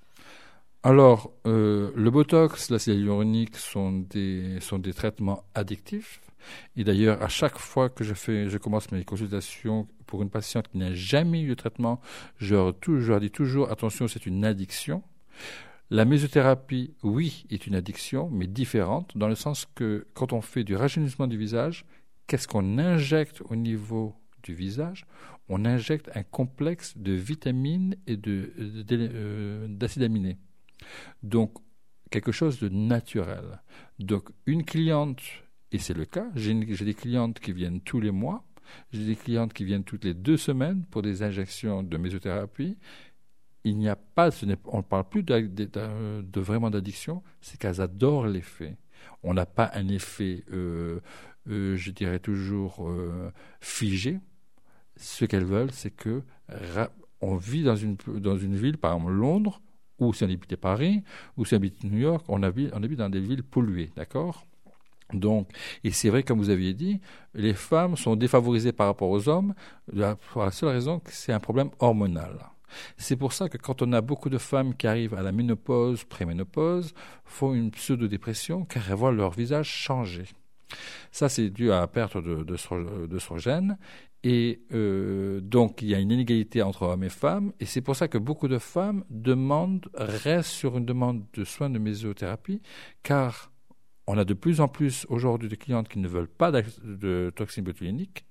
Alors, 0.84 1.32
euh, 1.48 1.92
le 1.96 2.12
Botox, 2.12 2.70
la 2.70 2.78
cellule 2.78 3.00
hyaluronique 3.00 3.58
sont 3.58 3.92
des, 3.92 4.60
sont 4.62 4.78
des 4.78 4.94
traitements 4.94 5.44
addictifs. 5.56 6.22
Et 6.76 6.84
d'ailleurs, 6.84 7.24
à 7.24 7.28
chaque 7.28 7.58
fois 7.58 7.90
que 7.90 8.04
je 8.04 8.14
fais, 8.14 8.50
je 8.50 8.58
commence 8.60 8.92
mes 8.92 9.04
consultations 9.04 9.88
pour 10.06 10.22
une 10.22 10.30
patiente 10.30 10.68
qui 10.68 10.78
n'a 10.78 10.94
jamais 10.94 11.42
eu 11.42 11.50
de 11.50 11.54
traitement, 11.56 12.00
je 12.38 12.54
leur 12.54 13.20
dis 13.20 13.32
toujours, 13.32 13.72
attention, 13.72 14.08
c'est 14.08 14.28
une 14.28 14.46
addiction. 14.46 15.02
La 15.90 16.06
mésothérapie, 16.06 16.94
oui, 17.04 17.46
est 17.50 17.68
une 17.68 17.76
addiction, 17.76 18.30
mais 18.32 18.48
différente, 18.48 19.18
dans 19.18 19.28
le 19.28 19.36
sens 19.36 19.68
que 19.76 20.08
quand 20.14 20.34
on 20.34 20.42
fait 20.42 20.64
du 20.64 20.76
rajeunissement 20.76 21.28
du 21.28 21.38
visage, 21.38 21.86
qu'est-ce 22.28 22.48
qu'on 22.48 22.78
injecte 22.78 23.42
au 23.50 23.56
niveau 23.56 24.16
du 24.44 24.54
visage? 24.54 25.06
On 25.48 25.66
injecte 25.66 26.10
un 26.16 26.24
complexe 26.24 26.98
de 26.98 27.12
vitamines 27.12 27.96
et 28.08 28.20
euh, 28.28 29.68
d'acides 29.70 30.04
aminés. 30.04 30.38
Donc, 31.22 31.54
quelque 32.10 32.32
chose 32.32 32.60
de 32.60 32.70
naturel. 32.70 33.62
Donc, 34.00 34.30
une 34.46 34.64
cliente, 34.64 35.22
et 35.72 35.78
c'est 35.78 35.94
le 35.94 36.06
cas, 36.06 36.28
j'ai 36.36 36.54
des 36.54 36.94
clientes 36.94 37.40
qui 37.40 37.54
viennent 37.54 37.82
tous 37.82 38.00
les 38.00 38.12
mois, 38.12 38.44
j'ai 38.92 39.06
des 39.06 39.16
clientes 39.16 39.54
qui 39.54 39.66
viennent 39.66 39.84
toutes 39.84 40.06
les 40.06 40.14
deux 40.14 40.38
semaines 40.38 40.86
pour 40.86 41.02
des 41.02 41.22
injections 41.22 41.84
de 41.84 41.98
mésothérapie. 41.98 42.78
Il 43.64 43.78
n'y 43.78 43.90
a 43.90 43.96
pas, 43.96 44.30
on 44.66 44.78
ne 44.78 44.82
parle 44.84 45.10
plus 45.10 45.24
de, 45.24 46.40
vraiment 46.40 46.70
d'addiction, 46.70 47.24
c'est 47.42 47.60
qu'elles 47.60 47.82
adorent 47.82 48.28
l'effet. 48.28 48.78
On 49.24 49.34
n'a 49.34 49.46
pas 49.46 49.72
un 49.74 49.88
effet 49.88 50.44
euh, 50.52 51.00
je 51.48 51.92
dirais 51.92 52.20
toujours, 52.20 52.88
euh, 52.88 53.32
figées. 53.62 54.20
Ce 54.98 55.26
qu'elles 55.26 55.46
veulent, 55.46 55.72
c'est 55.72 55.92
que 55.92 56.22
on 57.22 57.36
vit 57.36 57.64
dans 57.64 57.76
une, 57.76 57.98
dans 58.08 58.38
une 58.38 58.56
ville, 58.56 58.78
par 58.78 58.96
exemple 58.96 59.14
Londres, 59.14 59.62
ou 60.00 60.14
si 60.14 60.24
on 60.24 60.30
habite 60.30 60.56
Paris, 60.56 61.04
ou 61.38 61.46
si 61.46 61.54
on 61.54 61.58
habite 61.58 61.84
New 61.84 61.98
York, 61.98 62.26
on 62.28 62.44
habite, 62.44 62.72
on 62.74 62.84
habite 62.84 63.00
dans 63.00 63.10
des 63.10 63.20
villes 63.20 63.44
polluées, 63.44 63.92
d'accord? 63.96 64.46
Donc, 65.14 65.50
et 65.84 65.92
c'est 65.92 66.10
vrai, 66.10 66.24
comme 66.24 66.40
vous 66.40 66.50
aviez 66.50 66.74
dit, 66.74 67.00
les 67.34 67.54
femmes 67.54 67.96
sont 67.96 68.16
défavorisées 68.16 68.72
par 68.72 68.88
rapport 68.88 69.10
aux 69.10 69.30
hommes 69.30 69.54
pour 70.32 70.44
la 70.44 70.52
seule 70.52 70.70
raison 70.70 71.00
que 71.00 71.12
c'est 71.12 71.32
un 71.32 71.40
problème 71.40 71.70
hormonal. 71.80 72.40
C'est 72.98 73.16
pour 73.16 73.32
ça 73.32 73.48
que 73.48 73.58
quand 73.58 73.82
on 73.82 73.94
a 73.94 74.02
beaucoup 74.02 74.30
de 74.30 74.38
femmes 74.38 74.76
qui 74.76 74.88
arrivent 74.88 75.14
à 75.14 75.22
la 75.22 75.32
ménopause, 75.32 76.04
préménopause, 76.04 76.94
font 77.24 77.54
une 77.54 77.72
pseudo-dépression 77.72 78.66
car 78.66 78.90
elles 78.90 78.96
voient 78.96 79.12
leur 79.12 79.32
visage 79.32 79.70
changer. 79.70 80.26
Ça, 81.12 81.30
c'est 81.30 81.50
dû 81.50 81.72
à 81.72 81.80
la 81.80 81.88
perte 81.88 82.18
d'œstrogène. 82.18 83.78
Et 84.24 84.62
euh, 84.74 85.40
donc, 85.40 85.84
il 85.84 85.90
y 85.90 85.96
a 85.96 86.00
une 86.00 86.12
inégalité 86.12 86.62
entre 86.64 86.84
hommes 86.84 87.04
et 87.04 87.10
femmes. 87.10 87.54
Et 87.60 87.66
c'est 87.66 87.82
pour 87.82 87.96
ça 87.96 88.08
que 88.08 88.18
beaucoup 88.18 88.48
de 88.48 88.58
femmes 88.58 89.04
demandent, 89.10 89.88
restent 89.94 90.50
sur 90.50 90.78
une 90.78 90.86
demande 90.86 91.24
de 91.34 91.44
soins 91.44 91.70
de 91.70 91.78
mésothérapie, 91.78 92.62
car 93.04 93.52
on 94.08 94.18
a 94.18 94.26
de 94.26 94.34
plus 94.34 94.62
en 94.62 94.68
plus 94.68 95.06
aujourd'hui 95.10 95.50
de 95.50 95.56
clientes 95.56 95.90
qui 95.90 96.00
ne 96.00 96.08
veulent 96.08 96.28
pas 96.28 96.52
de 96.52 97.32
toxines 97.36 97.64
botulinques, 97.64 98.26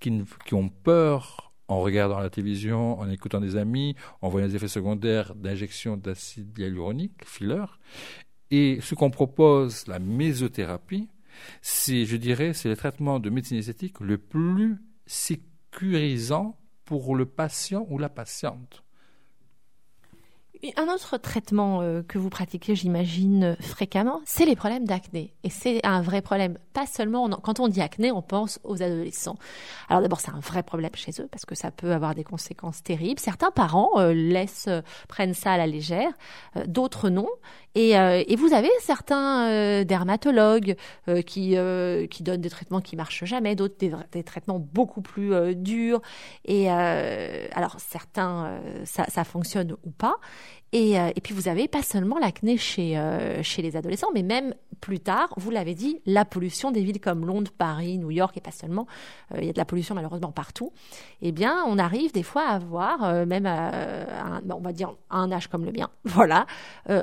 qui, 0.00 0.22
qui 0.46 0.54
ont 0.54 0.68
peur 0.68 1.52
en 1.68 1.80
regardant 1.80 2.18
la 2.18 2.30
télévision, 2.30 2.98
en 2.98 3.08
écoutant 3.10 3.40
des 3.40 3.56
amis, 3.56 3.94
en 4.22 4.28
voyant 4.28 4.48
des 4.48 4.56
effets 4.56 4.68
secondaires 4.68 5.34
d'injection 5.34 5.96
d'acide 5.96 6.58
hyaluronique, 6.58 7.24
filler. 7.24 7.64
Et 8.50 8.80
ce 8.80 8.94
qu'on 8.94 9.10
propose, 9.10 9.86
la 9.86 9.98
mésothérapie, 9.98 11.08
c'est, 11.62 12.04
je 12.04 12.16
dirais, 12.16 12.52
c'est 12.52 12.68
le 12.68 12.76
traitement 12.76 13.20
de 13.20 13.30
médecine 13.30 13.58
esthétique 13.58 14.00
le 14.00 14.18
plus 14.18 14.78
sécurisant 15.06 16.58
pour 16.84 17.16
le 17.16 17.26
patient 17.26 17.86
ou 17.90 17.98
la 17.98 18.08
patiente. 18.08 18.82
Un 20.76 20.88
autre 20.88 21.18
traitement 21.18 21.82
euh, 21.82 22.02
que 22.02 22.18
vous 22.18 22.30
pratiquez, 22.30 22.74
j'imagine, 22.74 23.56
fréquemment, 23.60 24.20
c'est 24.24 24.44
les 24.44 24.56
problèmes 24.56 24.86
d'acné. 24.86 25.32
Et 25.44 25.50
c'est 25.50 25.84
un 25.86 26.02
vrai 26.02 26.20
problème. 26.20 26.58
Pas 26.72 26.86
seulement, 26.86 27.28
quand 27.28 27.60
on 27.60 27.68
dit 27.68 27.80
acné, 27.80 28.10
on 28.10 28.22
pense 28.22 28.58
aux 28.64 28.82
adolescents. 28.82 29.36
Alors 29.88 30.02
d'abord, 30.02 30.18
c'est 30.18 30.32
un 30.32 30.40
vrai 30.40 30.64
problème 30.64 30.90
chez 30.94 31.12
eux 31.20 31.28
parce 31.30 31.44
que 31.44 31.54
ça 31.54 31.70
peut 31.70 31.92
avoir 31.92 32.16
des 32.16 32.24
conséquences 32.24 32.82
terribles. 32.82 33.20
Certains 33.20 33.52
parents 33.52 34.00
euh, 34.00 34.12
laissent, 34.12 34.66
euh, 34.66 34.80
prennent 35.06 35.34
ça 35.34 35.52
à 35.52 35.58
la 35.58 35.68
légère, 35.68 36.10
d'autres 36.66 37.08
non. 37.08 37.28
Et, 37.74 37.90
et, 37.90 38.36
vous 38.36 38.52
avez 38.54 38.70
certains 38.80 39.84
dermatologues 39.84 40.76
qui, 41.26 41.56
qui 42.10 42.22
donnent 42.22 42.40
des 42.40 42.50
traitements 42.50 42.80
qui 42.80 42.96
marchent 42.96 43.24
jamais, 43.24 43.54
d'autres 43.54 43.76
des, 44.10 44.22
traitements 44.24 44.58
beaucoup 44.58 45.00
plus 45.00 45.54
durs. 45.54 46.00
Et 46.44 46.68
alors 46.70 47.76
certains, 47.78 48.60
ça, 48.84 49.04
ça 49.04 49.24
fonctionne 49.24 49.76
ou 49.84 49.90
pas. 49.90 50.16
Et, 50.72 51.00
euh, 51.00 51.10
et, 51.16 51.20
puis 51.20 51.32
vous 51.32 51.48
avez 51.48 51.66
pas 51.66 51.82
seulement 51.82 52.18
l'acné 52.18 52.58
chez, 52.58 52.98
euh, 52.98 53.42
chez 53.42 53.62
les 53.62 53.76
adolescents, 53.76 54.10
mais 54.12 54.22
même 54.22 54.54
plus 54.80 55.00
tard, 55.00 55.32
vous 55.38 55.50
l'avez 55.50 55.74
dit, 55.74 56.00
la 56.04 56.26
pollution 56.26 56.70
des 56.70 56.82
villes 56.82 57.00
comme 57.00 57.24
Londres, 57.24 57.50
Paris, 57.56 57.96
New 57.96 58.10
York, 58.10 58.36
et 58.36 58.40
pas 58.40 58.50
seulement, 58.50 58.86
euh, 59.32 59.38
il 59.40 59.46
y 59.46 59.50
a 59.50 59.52
de 59.52 59.58
la 59.58 59.64
pollution 59.64 59.94
malheureusement 59.94 60.30
partout. 60.30 60.72
Eh 61.22 61.32
bien, 61.32 61.64
on 61.66 61.78
arrive 61.78 62.12
des 62.12 62.22
fois 62.22 62.42
à 62.42 62.58
voir, 62.58 63.26
même 63.26 63.46
à, 63.46 64.40
on 64.50 64.60
va 64.60 64.72
dire 64.72 64.94
à 65.08 65.18
un 65.18 65.32
âge 65.32 65.48
comme 65.48 65.64
le 65.64 65.72
mien, 65.72 65.88
voilà, 66.04 66.46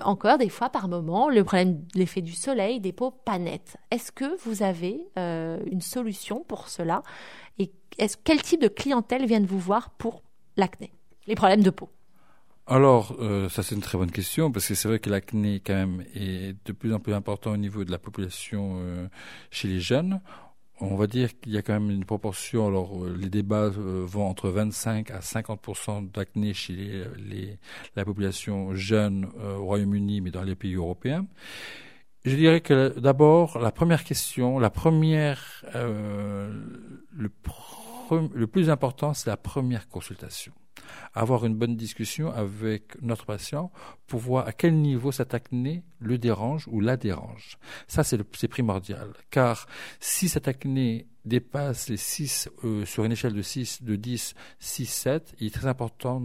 encore 0.03 0.37
des 0.37 0.49
fois 0.49 0.64
par 0.69 0.87
moment, 0.87 1.29
le 1.29 1.43
problème, 1.43 1.83
l'effet 1.95 2.21
du 2.21 2.33
soleil, 2.33 2.79
des 2.79 2.91
peaux 2.91 3.11
pas 3.11 3.37
nettes. 3.39 3.77
Est-ce 3.91 4.11
que 4.11 4.37
vous 4.43 4.63
avez 4.63 5.07
une 5.15 5.81
solution 5.81 6.43
pour 6.47 6.67
cela? 6.67 7.03
Et 7.57 7.71
est 7.97 8.19
quel 8.23 8.41
type 8.41 8.61
de 8.61 8.67
clientèle 8.67 9.25
viennent 9.25 9.45
vous 9.45 9.59
voir 9.59 9.89
pour 9.91 10.23
l'acné, 10.57 10.91
les 11.27 11.35
problèmes 11.35 11.63
de 11.63 11.69
peau 11.69 11.89
alors, 12.67 13.15
euh, 13.19 13.47
ça 13.47 13.61
c'est 13.61 13.75
une 13.75 13.81
très 13.81 13.95
bonne 13.95 14.09
question 14.09 14.51
parce 14.51 14.67
que 14.67 14.73
c'est 14.73 14.87
vrai 14.87 14.97
que 14.97 15.07
l'acné 15.07 15.61
quand 15.63 15.75
même 15.75 16.03
est 16.15 16.55
de 16.65 16.73
plus 16.73 16.95
en 16.95 16.99
plus 16.99 17.13
important 17.13 17.51
au 17.51 17.57
niveau 17.57 17.85
de 17.85 17.91
la 17.91 17.99
population 17.99 18.77
euh, 18.79 19.07
chez 19.51 19.67
les 19.67 19.79
jeunes. 19.79 20.19
On 20.81 20.95
va 20.95 21.07
dire 21.07 21.39
qu'il 21.39 21.53
y 21.53 21.57
a 21.57 21.61
quand 21.61 21.73
même 21.73 21.89
une 21.89 22.05
proportion. 22.05 22.67
Alors, 22.67 23.03
euh, 23.03 23.15
les 23.17 23.29
débats 23.29 23.69
vont 23.69 24.27
entre 24.27 24.49
25 24.49 25.11
à 25.11 25.21
50 25.21 26.11
d'acné 26.13 26.53
chez 26.53 27.05
les, 27.17 27.57
la 27.95 28.03
population 28.03 28.75
jeune 28.75 29.25
au 29.25 29.63
Royaume-Uni, 29.65 30.21
mais 30.21 30.31
dans 30.31 30.43
les 30.43 30.55
pays 30.55 30.75
européens. 30.75 31.25
Je 32.25 32.35
dirais 32.35 32.61
que 32.61 32.97
d'abord, 32.99 33.59
la 33.59 33.71
première 33.71 34.03
question, 34.03 34.59
la 34.59 34.71
première, 34.71 35.63
le, 35.73 37.31
le 38.33 38.47
plus 38.47 38.69
important, 38.69 39.13
c'est 39.13 39.29
la 39.29 39.37
première 39.37 39.87
consultation 39.87 40.51
avoir 41.13 41.45
une 41.45 41.55
bonne 41.55 41.75
discussion 41.75 42.31
avec 42.31 43.01
notre 43.01 43.25
patient 43.25 43.71
pour 44.07 44.19
voir 44.19 44.47
à 44.47 44.51
quel 44.51 44.75
niveau 44.75 45.11
cette 45.11 45.33
acné 45.33 45.83
le 45.99 46.17
dérange 46.17 46.67
ou 46.67 46.79
la 46.81 46.97
dérange. 46.97 47.57
Ça, 47.87 48.03
c'est 48.03 48.47
primordial. 48.47 49.13
Car 49.31 49.67
si 49.99 50.29
cette 50.29 50.47
acné 50.47 51.07
dépasse 51.25 51.89
les 51.89 51.97
6, 51.97 52.49
euh, 52.63 52.85
sur 52.85 53.03
une 53.03 53.11
échelle 53.11 53.33
de 53.33 53.41
6, 53.41 53.83
de 53.83 53.95
10, 53.95 54.35
6, 54.59 54.85
7, 54.85 55.35
il 55.39 55.47
est 55.47 55.53
très 55.53 55.67
important 55.67 56.21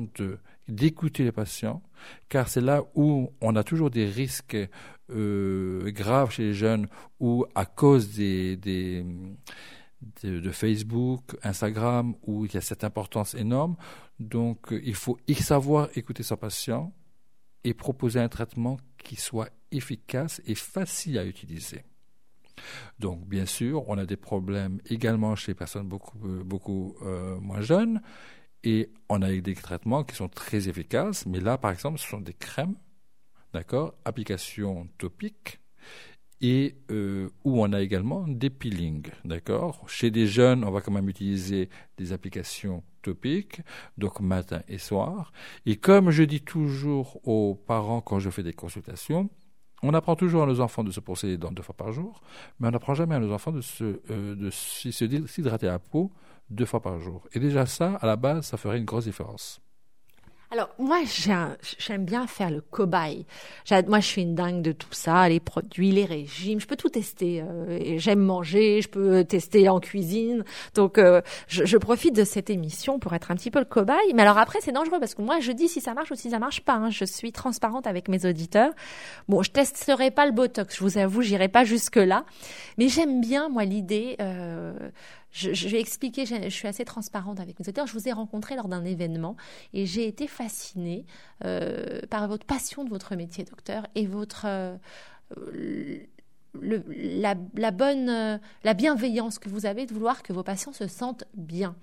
d'écouter 0.69 1.25
les 1.25 1.33
patients, 1.33 1.83
car 2.29 2.49
c'est 2.49 2.61
là 2.61 2.85
où 2.95 3.33
on 3.41 3.57
a 3.57 3.65
toujours 3.65 3.91
des 3.91 4.07
risques 4.07 4.57
euh, 5.11 5.91
graves 5.91 6.31
chez 6.33 6.45
les 6.45 6.55
jeunes, 6.55 6.87
ou 7.19 7.47
à 7.55 7.65
cause 7.65 8.15
des 8.15 9.05
de, 10.23 10.51
Facebook, 10.51 11.37
Instagram, 11.43 12.15
où 12.23 12.47
il 12.47 12.55
y 12.55 12.57
a 12.57 12.61
cette 12.61 12.85
importance 12.85 13.35
énorme. 13.35 13.77
Donc, 14.19 14.73
euh, 14.73 14.81
il 14.85 14.95
faut 14.95 15.19
savoir 15.41 15.89
écouter 15.95 16.23
son 16.23 16.37
patient 16.37 16.93
et 17.65 17.75
proposer 17.75 18.21
un 18.21 18.29
traitement 18.29 18.79
qui 18.99 19.17
soit 19.17 19.51
efficace 19.71 20.41
et 20.47 20.55
facile 20.55 21.19
à 21.19 21.25
utiliser. 21.25 21.85
Donc, 22.99 23.27
bien 23.27 23.47
sûr, 23.47 23.89
on 23.89 23.97
a 23.99 24.07
des 24.07 24.17
problèmes 24.17 24.81
également 24.87 25.35
chez 25.37 25.53
les 25.53 25.57
personnes 25.57 25.89
beaucoup, 25.89 26.19
euh, 26.27 26.43
beaucoup 26.45 26.95
euh, 27.03 27.39
moins 27.41 27.61
jeunes, 27.61 28.01
et 28.63 28.91
on 29.09 29.23
a 29.23 29.33
des 29.33 29.55
traitements 29.55 30.05
qui 30.05 30.15
sont 30.15 30.29
très 30.29 30.69
efficaces, 30.69 31.25
mais 31.27 31.41
là, 31.41 31.57
par 31.57 31.71
exemple, 31.71 31.99
ce 31.99 32.07
sont 32.07 32.21
des 32.21 32.35
crèmes, 32.35 32.77
d'accord, 33.55 33.95
application 34.05 34.89
topique, 34.99 35.61
et 36.41 36.77
euh, 36.91 37.29
où 37.45 37.63
on 37.63 37.73
a 37.73 37.81
également 37.83 38.27
des 38.27 38.51
peelings, 38.51 39.11
d'accord? 39.25 39.85
Chez 39.89 40.11
des 40.11 40.27
jeunes, 40.27 40.65
on 40.65 40.71
va 40.71 40.81
quand 40.81 40.93
même 40.93 41.09
utiliser 41.09 41.69
des 41.99 42.13
applications 42.13 42.83
topiques, 43.03 43.61
donc 43.99 44.21
matin 44.21 44.63
et 44.69 44.79
soir. 44.79 45.33
Et 45.67 45.77
comme 45.77 46.11
je 46.11 46.23
dis 46.23 46.41
toujours 46.41 47.21
aux 47.27 47.55
parents 47.55 48.01
quand 48.01 48.19
je 48.19 48.31
fais 48.31 48.43
des 48.43 48.53
consultations, 48.53 49.29
on 49.83 49.95
apprend 49.95 50.17
toujours 50.17 50.43
à 50.43 50.47
nos 50.47 50.61
enfants 50.61 50.85
de 50.85 50.91
se 50.91 51.27
les 51.27 51.39
dents 51.39 51.53
deux 51.53 51.63
fois 51.63 51.77
par 51.77 51.93
jour, 51.93 52.21
mais 52.59 52.69
on 52.69 52.71
n'apprend 52.71 52.95
jamais 52.95 53.15
à 53.15 53.19
nos 53.19 53.33
enfants 53.33 53.53
de 53.53 53.63
se 53.63 54.01
euh, 54.11 54.35
de 54.35 54.51
s'hydrater 54.51 55.67
la 55.67 55.79
peau 55.79 56.13
deux 56.51 56.67
fois 56.67 56.81
par 56.81 57.01
jour. 57.01 57.27
Et 57.33 57.39
déjà 57.39 57.65
ça, 57.67 57.95
à 57.97 58.07
la 58.07 58.17
base, 58.17 58.47
ça 58.47 58.57
ferait 58.57 58.79
une 58.79 58.85
grosse 58.85 59.05
différence. 59.05 59.61
Alors 60.53 60.69
moi 60.81 60.99
j'aime 61.79 62.05
bien 62.05 62.27
faire 62.27 62.51
le 62.51 62.61
cobaye. 62.61 63.25
Moi 63.87 64.01
je 64.01 64.07
suis 64.07 64.23
une 64.23 64.35
dingue 64.35 64.63
de 64.63 64.73
tout 64.73 64.93
ça, 64.93 65.29
les 65.29 65.39
produits, 65.39 65.93
les 65.93 66.05
régimes, 66.05 66.59
je 66.59 66.67
peux 66.67 66.75
tout 66.75 66.89
tester. 66.89 67.41
Euh, 67.41 67.99
j'aime 67.99 68.19
manger, 68.19 68.83
je 68.83 68.89
peux 68.89 69.23
tester 69.23 69.69
en 69.69 69.79
cuisine. 69.79 70.45
Donc 70.75 70.99
euh, 70.99 71.21
je, 71.47 71.77
profite 71.77 72.17
de 72.17 72.25
cette 72.25 72.51
émission 72.51 72.99
pour 72.99 73.15
être 73.15 73.31
un 73.31 73.37
petit 73.37 73.53
peu 73.53 73.61
le 73.61 73.65
cobaye. 73.65 74.13
Mais 74.15 74.23
alors 74.23 74.39
après 74.39 74.59
c'est 74.61 74.73
dangereux 74.73 74.99
parce 74.99 75.15
que 75.15 75.23
moi 75.23 75.39
je 75.39 75.53
dis 75.53 75.69
si 75.69 75.81
ça 75.81 75.95
marche 75.95 76.11
ou 76.11 76.17
si 76.17 76.31
ça 76.31 76.41
marche 76.41 76.63
pas. 76.63 76.75
Hein. 76.75 76.91
Je 76.91 77.05
suis 77.05 77.31
transparente 77.31 77.87
avec 77.87 78.09
mes 78.09 78.27
auditeurs. 78.27 78.73
Bon 79.29 79.43
je 79.45 79.53
testerai 79.53 80.11
pas 80.11 80.27
le 80.27 80.33
botox, 80.33 80.77
je 80.77 80.83
vous 80.83 80.99
avoue, 80.99 81.23
j'irai 81.23 81.47
pas 81.47 81.63
jusque 81.63 81.95
là. 81.95 82.25
Mais 82.77 82.89
j'aime 82.89 83.21
bien 83.21 83.49
moi 83.51 83.65
l'idée. 83.65 84.17
Euh, 84.21 84.73
je, 85.31 85.69
vais 85.69 85.81
expliquer, 85.81 86.27
je, 86.27 86.49
suis 86.49 86.67
assez 86.67 86.85
transparente 86.85 87.39
avec 87.41 87.59
mes 87.59 87.65
auditeurs. 87.65 87.87
Je 87.87 87.93
vous 87.93 88.09
ai 88.09 88.13
rencontré 88.13 88.57
lors 88.57 88.69
d'un 88.69 88.85
événement 88.85 89.37
et 89.73 89.87
j'ai 89.87 90.07
été 90.07 90.27
fascinée 90.27 91.07
euh, 91.45 92.01
par 92.11 92.27
votre 92.29 92.47
passion 92.47 92.85
de 92.85 92.91
votre 92.91 93.15
métier, 93.15 93.45
docteur, 93.45 93.87
et 93.95 94.07
votre 94.07 94.47
euh, 94.47 94.77
la, 96.61 97.71
bonne, 97.71 98.09
euh, 98.09 98.39
la 98.65 98.75
bienveillance 98.75 99.39
que 99.39 99.49
vous 99.49 99.67
avez 99.67 99.87
de 99.87 99.95
vouloir 99.95 100.23
que 100.23 100.33
vos 100.33 100.43
patients 100.43 100.73
se 100.73 100.89
sentent 100.89 101.25
bien. 101.35 101.77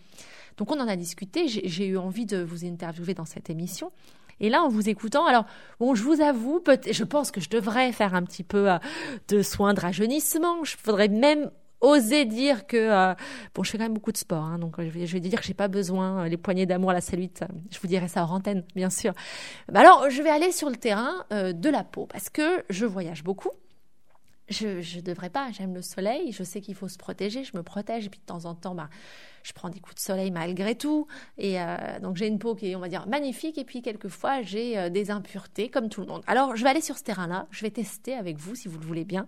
Donc 0.58 0.72
on 0.72 0.80
en 0.80 0.88
a 0.88 0.98
discuté. 0.98 1.48
J'ai 1.48 1.88
eu 1.88 1.98
envie 1.98 2.25
de 2.25 2.42
vous 2.42 2.66
interviewer 2.66 3.13
dans 3.13 3.25
cette 3.25 3.50
émission. 3.50 3.92
Et 4.39 4.50
là, 4.50 4.62
en 4.62 4.70
vous 4.70 4.88
écoutant, 4.89 5.25
alors 5.25 5.46
bon, 5.80 5.96
je 5.96 6.04
vous 6.04 6.22
avoue, 6.22 6.62
je 6.92 7.04
pense 7.04 7.32
que 7.32 7.42
je 7.42 7.50
devrais 7.50 7.92
faire 7.92 8.13
un 8.13 8.24
petit 8.24 8.44
peu 8.44 8.70
de 9.30 9.42
soins 9.42 9.74
de 9.74 9.80
rajeunissement. 9.80 10.63
Je 10.63 10.75
faudrait 10.77 11.08
même 11.08 11.50
oser 11.81 12.25
dire 12.25 12.65
que 12.65 12.77
euh, 12.77 13.13
bon 13.53 13.63
je 13.63 13.72
fais 13.72 13.77
quand 13.77 13.84
même 13.84 13.93
beaucoup 13.93 14.12
de 14.12 14.17
sport 14.17 14.43
hein, 14.43 14.57
donc 14.57 14.75
je 14.79 14.89
vais, 14.89 15.05
je 15.05 15.13
vais 15.13 15.19
dire 15.19 15.39
que 15.39 15.46
j'ai 15.46 15.53
pas 15.53 15.67
besoin 15.67 16.25
euh, 16.25 16.27
les 16.27 16.38
poignées 16.38 16.65
d'amour 16.65 16.91
la 16.91 17.01
cellulite 17.01 17.43
je 17.72 17.79
vous 17.79 17.88
dirai 17.88 18.07
ça 18.07 18.25
en 18.25 18.36
antenne 18.36 18.63
bien 18.75 18.89
sûr. 18.89 19.13
Bah 19.72 19.81
alors 19.81 20.10
je 20.10 20.22
vais 20.22 20.29
aller 20.29 20.51
sur 20.51 20.69
le 20.69 20.75
terrain 20.75 21.25
euh, 21.31 21.53
de 21.53 21.69
la 21.69 21.84
peau 21.84 22.05
parce 22.07 22.29
que 22.29 22.63
je 22.69 22.86
voyage 22.86 23.24
beaucoup. 23.24 23.51
Je 24.50 24.81
je 24.81 25.01
devrais 25.01 25.29
pas 25.29 25.51
j'aime 25.51 25.75
le 25.75 25.81
soleil 25.81 26.31
je 26.31 26.43
sais 26.43 26.62
qu'il 26.62 26.74
faut 26.74 26.88
se 26.88 26.98
protéger 26.98 27.43
je 27.43 27.55
me 27.55 27.63
protège 27.63 28.05
et 28.05 28.10
puis 28.10 28.22
de 28.22 28.25
temps 28.25 28.46
en 28.46 28.55
temps 28.55 28.75
bah 28.75 28.89
je 29.44 29.53
prends 29.53 29.70
des 29.70 29.79
coups 29.79 29.96
de 29.96 30.00
soleil 30.01 30.32
malgré 30.32 30.75
tout. 30.75 31.08
Et 31.38 31.60
euh, 31.60 32.00
donc 32.01 32.17
j'ai 32.17 32.27
une 32.27 32.39
peau 32.39 32.56
qui 32.56 32.72
est, 32.72 32.75
on 32.75 32.79
va 32.79 32.89
dire, 32.89 33.08
magnifique. 33.08 33.58
Et 33.58 33.63
puis 33.63 33.82
quelquefois, 33.82 34.41
j'ai 34.41 34.77
euh, 34.77 34.89
des 34.89 35.12
impuretés 35.12 35.70
comme 35.70 35.89
tout 35.89 36.01
le 36.01 36.08
monde. 36.08 36.22
Alors 36.27 36.56
je 36.56 36.63
vais 36.63 36.70
aller 36.70 36.82
sur 36.82 36.98
ce 36.98 37.03
terrain-là. 37.03 37.48
Je 37.51 37.62
vais 37.62 37.72
tester 37.72 38.13
avec 38.13 38.38
vous 38.38 38.56
si 38.56 38.67
vous 38.67 38.79
le 38.79 38.86
voulez 38.86 39.06
bien. 39.06 39.27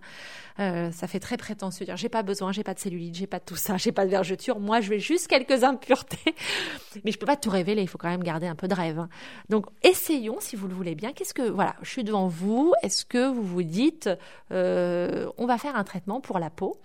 Euh, 0.58 0.90
ça 0.90 1.06
fait 1.06 1.20
très 1.20 1.36
prétentieux 1.36 1.86
dire 1.86 1.96
j'ai 1.96 2.08
pas 2.08 2.22
besoin, 2.22 2.52
j'ai 2.52 2.64
pas 2.64 2.74
de 2.74 2.80
cellulite, 2.80 3.14
j'ai 3.14 3.26
pas 3.26 3.38
de 3.38 3.44
tout 3.44 3.56
ça, 3.56 3.76
j'ai 3.76 3.92
pas 3.92 4.04
de 4.04 4.10
vergeture. 4.10 4.60
Moi, 4.60 4.80
je 4.80 4.90
vais 4.90 5.00
juste 5.00 5.26
quelques 5.26 5.64
impuretés. 5.64 6.34
Mais 7.04 7.12
je 7.12 7.18
peux 7.18 7.26
pas 7.26 7.36
tout 7.36 7.50
révéler. 7.50 7.82
Il 7.82 7.88
faut 7.88 7.98
quand 7.98 8.10
même 8.10 8.22
garder 8.22 8.46
un 8.46 8.56
peu 8.56 8.68
de 8.68 8.74
rêve. 8.74 8.98
Hein. 8.98 9.08
Donc 9.48 9.66
essayons 9.82 10.38
si 10.40 10.56
vous 10.56 10.68
le 10.68 10.74
voulez 10.74 10.94
bien. 10.94 11.12
Qu'est-ce 11.12 11.34
que 11.34 11.48
voilà, 11.48 11.76
je 11.82 11.90
suis 11.90 12.04
devant 12.04 12.28
vous. 12.28 12.74
Est-ce 12.82 13.04
que 13.04 13.28
vous 13.28 13.42
vous 13.42 13.62
dites 13.62 14.10
on 14.50 15.46
va 15.46 15.58
faire 15.58 15.76
un 15.76 15.84
traitement 15.84 16.20
pour 16.20 16.38
la 16.38 16.50
peau? 16.50 16.76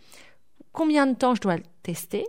Combien 0.72 1.08
de 1.08 1.16
temps 1.16 1.36
je 1.36 1.42
dois 1.42 1.56
le 1.56 1.64
tester? 1.84 2.26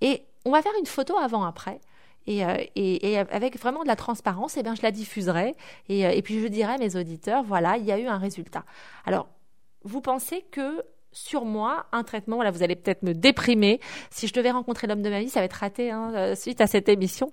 Et 0.00 0.24
on 0.44 0.50
va 0.50 0.62
faire 0.62 0.72
une 0.78 0.86
photo 0.86 1.16
avant-après. 1.16 1.80
Et, 2.26 2.44
euh, 2.44 3.24
avec 3.30 3.58
vraiment 3.58 3.82
de 3.82 3.88
la 3.88 3.96
transparence, 3.96 4.56
eh 4.56 4.62
bien, 4.62 4.74
je 4.74 4.82
la 4.82 4.90
diffuserai 4.90 5.54
et, 5.90 6.06
euh, 6.06 6.10
et, 6.10 6.22
puis 6.22 6.40
je 6.40 6.46
dirai 6.46 6.72
à 6.72 6.78
mes 6.78 6.96
auditeurs, 6.96 7.42
voilà, 7.42 7.76
il 7.76 7.84
y 7.84 7.92
a 7.92 7.98
eu 7.98 8.06
un 8.06 8.16
résultat. 8.16 8.64
Alors, 9.04 9.28
vous 9.82 10.00
pensez 10.00 10.42
que 10.50 10.82
sur 11.14 11.44
moi, 11.44 11.86
un 11.92 12.02
traitement, 12.02 12.42
là, 12.42 12.50
vous 12.50 12.62
allez 12.62 12.76
peut-être 12.76 13.02
me 13.02 13.14
déprimer. 13.14 13.80
Si 14.10 14.26
je 14.26 14.32
devais 14.32 14.50
rencontrer 14.50 14.86
l'homme 14.86 15.02
de 15.02 15.10
ma 15.10 15.20
vie, 15.20 15.28
ça 15.28 15.40
va 15.40 15.46
être 15.46 15.52
raté 15.54 15.90
hein, 15.90 16.12
euh, 16.14 16.34
suite 16.34 16.60
à 16.60 16.66
cette 16.66 16.88
émission. 16.88 17.32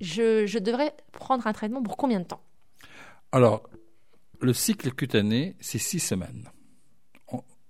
Je, 0.00 0.58
devrais 0.58 0.94
prendre 1.12 1.46
un 1.46 1.52
traitement 1.52 1.82
pour 1.82 1.96
combien 1.96 2.20
de 2.20 2.24
temps? 2.24 2.40
Alors, 3.32 3.68
le 4.40 4.52
cycle 4.52 4.92
cutané, 4.92 5.56
c'est 5.60 5.78
six 5.78 6.00
semaines. 6.00 6.50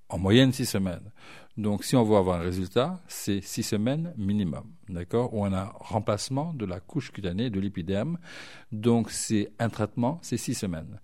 En 0.08 0.18
moyenne, 0.18 0.52
six 0.52 0.66
semaines. 0.66 1.10
Donc, 1.56 1.84
si 1.84 1.96
on 1.96 2.04
veut 2.04 2.16
avoir 2.16 2.40
un 2.40 2.44
résultat, 2.44 3.00
c'est 3.08 3.40
six 3.40 3.62
semaines 3.62 4.12
minimum, 4.18 4.64
d'accord? 4.90 5.32
Ou 5.32 5.46
on 5.46 5.52
a 5.54 5.72
remplacement 5.80 6.52
de 6.52 6.66
la 6.66 6.80
couche 6.80 7.10
cutanée, 7.12 7.48
de 7.48 7.58
l'épiderme. 7.60 8.18
Donc, 8.72 9.10
c'est 9.10 9.50
un 9.58 9.70
traitement, 9.70 10.18
c'est 10.22 10.36
six 10.36 10.54
semaines. 10.54 11.00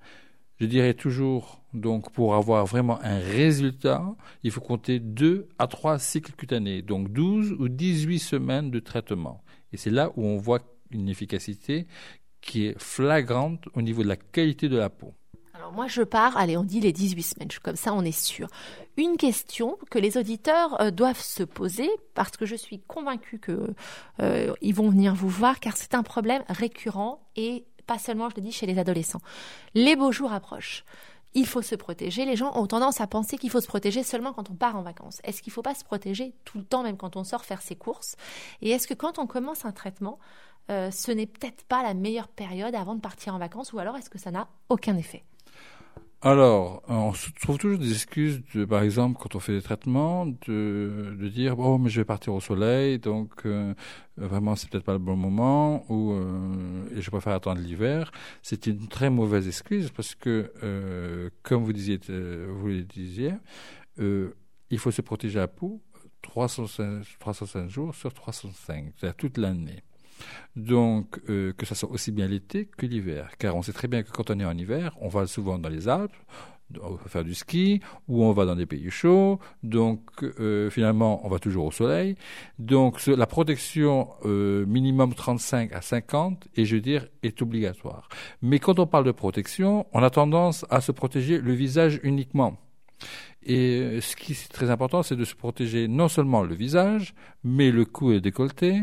Je 0.61 0.67
dirais 0.67 0.95
toujours, 0.95 1.63
donc, 1.73 2.13
pour 2.13 2.35
avoir 2.35 2.67
vraiment 2.67 3.01
un 3.03 3.19
résultat, 3.19 4.05
il 4.43 4.51
faut 4.51 4.61
compter 4.61 5.01
deux 5.01 5.49
à 5.59 5.67
trois 5.67 5.99
cycles 5.99 6.33
cutanés, 6.33 6.83
donc 6.83 7.11
12 7.11 7.57
ou 7.59 7.69
18 7.69 8.19
semaines 8.19 8.71
de 8.71 8.79
traitement. 8.79 9.43
Et 9.73 9.79
c'est 9.79 9.91
là 9.91 10.13
où 10.17 10.25
on 10.25 10.37
voit 10.37 10.61
une 10.91 11.09
efficacité 11.09 11.87
qui 12.43 12.67
est 12.67 12.79
flagrante 12.79 13.69
au 13.75 13.81
niveau 13.81 14.03
de 14.03 14.09
la 14.09 14.17
qualité 14.17 14.69
de 14.69 14.77
la 14.77 14.91
peau. 14.91 15.15
Alors 15.63 15.75
moi 15.75 15.87
je 15.87 16.03
pars, 16.03 16.37
allez 16.37 16.57
on 16.57 16.65
dit 16.65 16.81
les 16.81 16.91
18 16.91 17.23
semaines, 17.23 17.49
comme 17.63 17.77
ça 17.77 17.95
on 17.95 18.03
est 18.03 18.11
sûr. 18.11 18.49
Une 18.97 19.17
question 19.17 19.79
que 19.93 20.01
les 20.01 20.17
auditeurs 20.17 20.81
euh, 20.81 20.91
doivent 20.91 21.21
se 21.21 21.45
poser 21.45 21.89
parce 22.15 22.37
que 22.37 22.47
je 22.47 22.57
suis 22.57 22.81
convaincue 22.81 23.39
qu'ils 23.39 23.73
euh, 24.21 24.53
vont 24.75 24.91
venir 24.91 25.15
vous 25.15 25.29
voir 25.29 25.61
car 25.61 25.77
c'est 25.77 25.95
un 25.95 26.03
problème 26.03 26.43
récurrent 26.49 27.23
et 27.37 27.65
pas 27.87 28.01
seulement 28.01 28.29
je 28.29 28.35
le 28.35 28.43
dis 28.43 28.51
chez 28.51 28.67
les 28.67 28.77
adolescents. 28.81 29.21
Les 29.75 29.95
beaux 29.95 30.11
jours 30.11 30.33
approchent. 30.33 30.85
Il 31.35 31.47
faut 31.47 31.63
se 31.63 31.77
protéger. 31.77 32.25
Les 32.25 32.35
gens 32.35 32.57
ont 32.57 32.67
tendance 32.67 33.01
à 33.01 33.07
penser 33.07 33.39
qu'il 33.39 33.51
faut 33.51 33.61
se 33.61 33.69
protéger 33.69 34.03
seulement 34.03 34.33
quand 34.33 34.51
on 34.51 34.55
part 34.55 34.75
en 34.75 34.83
vacances. 34.83 35.21
Est-ce 35.23 35.43
qu'il 35.43 35.53
ne 35.53 35.55
faut 35.55 35.63
pas 35.63 35.77
se 35.77 35.85
protéger 35.85 36.35
tout 36.45 36.59
le 36.59 36.65
temps, 36.65 36.83
même 36.83 36.97
quand 36.97 37.15
on 37.15 37.23
sort 37.23 37.45
faire 37.45 37.63
ses 37.63 37.77
courses? 37.77 38.17
Et 38.63 38.71
est-ce 38.71 38.89
que 38.89 38.95
quand 38.95 39.21
on 39.21 39.29
commence 39.29 39.65
un 39.65 39.71
traitement, 39.71 40.19
euh, 40.71 40.91
ce 40.91 41.13
n'est 41.13 41.27
peut-être 41.27 41.63
pas 41.67 41.85
la 41.85 41.95
meilleure 41.95 42.27
période 42.27 42.75
avant 42.75 42.97
de 42.97 43.01
partir 43.01 43.33
en 43.37 43.39
vacances 43.39 43.73
ou 43.73 43.79
alors 43.79 43.97
est-ce 43.97 44.11
que 44.11 44.19
ça 44.19 44.33
n'a 44.33 44.49
aucun 44.69 44.97
effet? 44.97 45.23
Alors, 46.25 46.85
on 46.87 47.13
se 47.15 47.31
trouve 47.41 47.59
toujours 47.59 47.81
des 47.81 47.91
excuses, 47.91 48.43
de, 48.55 48.65
par 48.65 48.85
exemple, 48.85 49.19
quand 49.21 49.35
on 49.35 49.41
fait 49.41 49.55
des 49.55 49.63
traitements, 49.63 50.25
de, 50.27 51.17
de 51.19 51.29
dire 51.29 51.59
oh 51.59 51.79
mais 51.79 51.91
je 51.91 52.01
vais 52.01 52.05
partir 52.05 52.33
au 52.33 52.41
soleil, 52.41 53.01
donc 53.01 53.45
euh, 53.45 53.75
vraiment 54.17 54.55
c'est 54.55 54.71
peut-être 54.71 54.85
pas 54.85 54.93
le 54.93 55.01
bon 55.01 55.17
moment, 55.17 55.85
ou 55.91 56.13
euh, 56.13 56.85
je 56.97 57.11
préfère 57.11 57.33
attendre 57.33 57.61
l'hiver. 57.61 58.13
C'est 58.43 58.69
une 58.69 58.87
très 58.87 59.11
mauvaise 59.11 59.49
excuse 59.49 59.91
parce 59.91 60.15
que, 60.15 60.53
euh, 60.63 61.29
comme 61.43 61.65
vous 61.65 61.73
disiez, 61.73 61.99
vous 62.07 62.69
le 62.69 62.85
disiez, 62.85 63.33
il 63.99 64.79
faut 64.79 64.93
se 64.93 65.03
protéger 65.03 65.41
la 65.41 65.49
peau 65.49 65.83
305, 66.23 67.05
305 67.19 67.69
jours 67.69 67.95
sur 67.97 68.15
305, 68.15 68.93
c'est-à-dire 68.97 69.17
toute 69.17 69.39
l'année. 69.39 69.83
Donc, 70.57 71.21
euh, 71.29 71.53
que 71.53 71.67
ce 71.67 71.75
soit 71.75 71.91
aussi 71.91 72.13
bien 72.13 72.27
l'été 72.27 72.67
que 72.67 72.87
l'hiver. 72.87 73.31
Car 73.39 73.57
on 73.57 73.63
sait 73.63 73.73
très 73.73 73.89
bien 73.89 74.03
que 74.03 74.11
quand 74.11 74.31
on 74.31 74.39
est 74.39 74.45
en 74.45 74.57
hiver, 74.57 74.97
on 75.01 75.09
va 75.09 75.27
souvent 75.27 75.59
dans 75.59 75.69
les 75.69 75.89
Alpes, 75.89 76.13
faire 77.07 77.25
du 77.25 77.35
ski, 77.35 77.81
ou 78.09 78.25
on 78.25 78.33
va 78.33 78.45
dans 78.45 78.57
des 78.57 78.67
pays 78.67 78.91
chauds. 78.91 79.39
Donc, 79.63 80.01
euh, 80.23 80.71
finalement, 80.71 81.25
on 81.25 81.29
va 81.29 81.39
toujours 81.39 81.67
au 81.67 81.71
soleil. 81.71 82.17
Donc, 82.59 83.05
la 83.07 83.27
protection 83.27 84.09
euh, 84.25 84.65
minimum 84.67 85.15
35 85.15 85.73
à 85.73 85.81
50, 85.81 86.49
et 86.57 86.65
je 86.65 86.77
dire, 86.77 87.07
est 87.23 87.41
obligatoire. 87.43 88.09
Mais 88.41 88.59
quand 88.59 88.79
on 88.79 88.87
parle 88.87 89.05
de 89.05 89.13
protection, 89.13 89.87
on 89.93 90.03
a 90.03 90.11
tendance 90.11 90.65
à 90.71 90.81
se 90.81 90.93
protéger 90.93 91.39
le 91.39 91.53
visage 91.53 92.01
uniquement. 92.03 92.57
Et 93.45 93.99
ce 94.01 94.15
qui 94.15 94.33
est 94.33 94.53
très 94.53 94.71
important, 94.71 95.03
c'est 95.03 95.17
de 95.17 95.25
se 95.25 95.35
protéger 95.35 95.89
non 95.89 96.09
seulement 96.09 96.43
le 96.43 96.55
visage, 96.55 97.15
mais 97.43 97.73
le 97.73 97.85
cou 97.85 98.13
et 98.13 98.15
le 98.15 98.21
décolleté, 98.21 98.83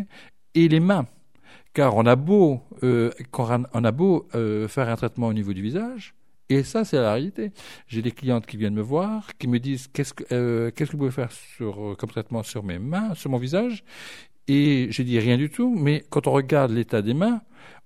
et 0.54 0.68
les 0.68 0.82
mains. 0.82 1.06
Car 1.74 1.96
on 1.96 2.06
a 2.06 2.16
beau, 2.16 2.62
euh, 2.84 3.12
a 3.74 3.92
beau 3.92 4.28
euh, 4.36 4.68
faire 4.68 4.90
un 4.90 4.96
traitement 4.96 5.28
au 5.28 5.34
niveau 5.34 5.54
du 5.54 5.62
visage, 5.62 6.16
et 6.52 6.64
ça, 6.64 6.84
c'est 6.84 6.98
la 6.98 7.14
réalité. 7.14 7.52
J'ai 7.88 8.02
des 8.02 8.12
clientes 8.12 8.48
qui 8.48 8.58
viennent 8.58 8.74
me 8.74 8.82
voir, 8.82 9.38
qui 9.38 9.48
me 9.48 9.60
disent 9.60 9.88
qu'est-ce 9.88 10.16
que, 10.16 10.24
euh, 10.34 10.72
qu'est-ce 10.72 10.92
que 10.92 10.96
vous 10.98 11.04
pouvez 11.04 11.12
faire 11.12 11.32
sur, 11.32 11.96
comme 12.00 12.10
traitement 12.10 12.42
sur 12.42 12.64
mes 12.64 12.80
mains, 12.80 13.14
sur 13.14 13.30
mon 13.30 13.38
visage? 13.38 13.84
Et 14.48 14.88
je 14.90 15.04
dis 15.04 15.20
rien 15.20 15.38
du 15.38 15.52
tout, 15.52 15.76
mais 15.78 16.04
quand 16.10 16.26
on 16.26 16.32
regarde 16.32 16.72
l'état 16.72 17.04
des 17.04 17.14
mains, 17.14 17.42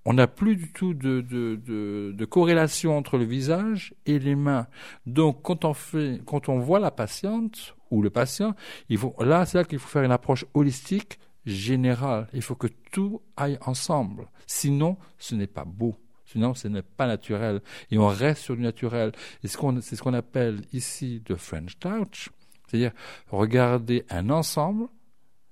on 0.06 0.14
n'a 0.14 0.26
plus 0.26 0.56
du 0.56 0.72
tout 0.72 0.94
de, 0.94 1.20
de, 1.20 1.56
de, 1.56 2.12
de, 2.12 2.24
corrélation 2.24 2.96
entre 2.96 3.18
le 3.18 3.24
visage 3.24 3.94
et 4.06 4.18
les 4.18 4.34
mains. 4.34 4.66
Donc, 5.06 5.42
quand 5.42 5.64
on 5.64 5.74
fait, 5.74 6.20
quand 6.26 6.48
on 6.48 6.58
voit 6.58 6.78
la 6.78 6.90
patiente 6.90 7.74
ou 7.90 8.02
le 8.02 8.10
patient, 8.10 8.54
il 8.88 8.98
faut, 8.98 9.14
là, 9.20 9.46
c'est 9.46 9.58
là 9.58 9.64
qu'il 9.64 9.78
faut 9.78 9.88
faire 9.88 10.02
une 10.02 10.12
approche 10.12 10.44
holistique 10.54 11.18
général. 11.46 12.28
Il 12.32 12.42
faut 12.42 12.54
que 12.54 12.68
tout 12.90 13.22
aille 13.36 13.58
ensemble. 13.62 14.28
Sinon, 14.46 14.96
ce 15.18 15.34
n'est 15.34 15.46
pas 15.46 15.64
beau. 15.64 15.96
Sinon, 16.26 16.54
ce 16.54 16.68
n'est 16.68 16.82
pas 16.82 17.06
naturel. 17.06 17.60
Et 17.90 17.98
on 17.98 18.08
reste 18.08 18.42
sur 18.42 18.56
du 18.56 18.62
naturel. 18.62 19.12
Et 19.42 19.48
c'est 19.48 19.96
ce 19.96 20.02
qu'on 20.02 20.14
appelle 20.14 20.62
ici 20.72 21.22
de 21.24 21.34
French 21.34 21.78
touch. 21.78 22.30
C'est-à-dire 22.66 22.92
regarder 23.28 24.04
un 24.10 24.30
ensemble. 24.30 24.88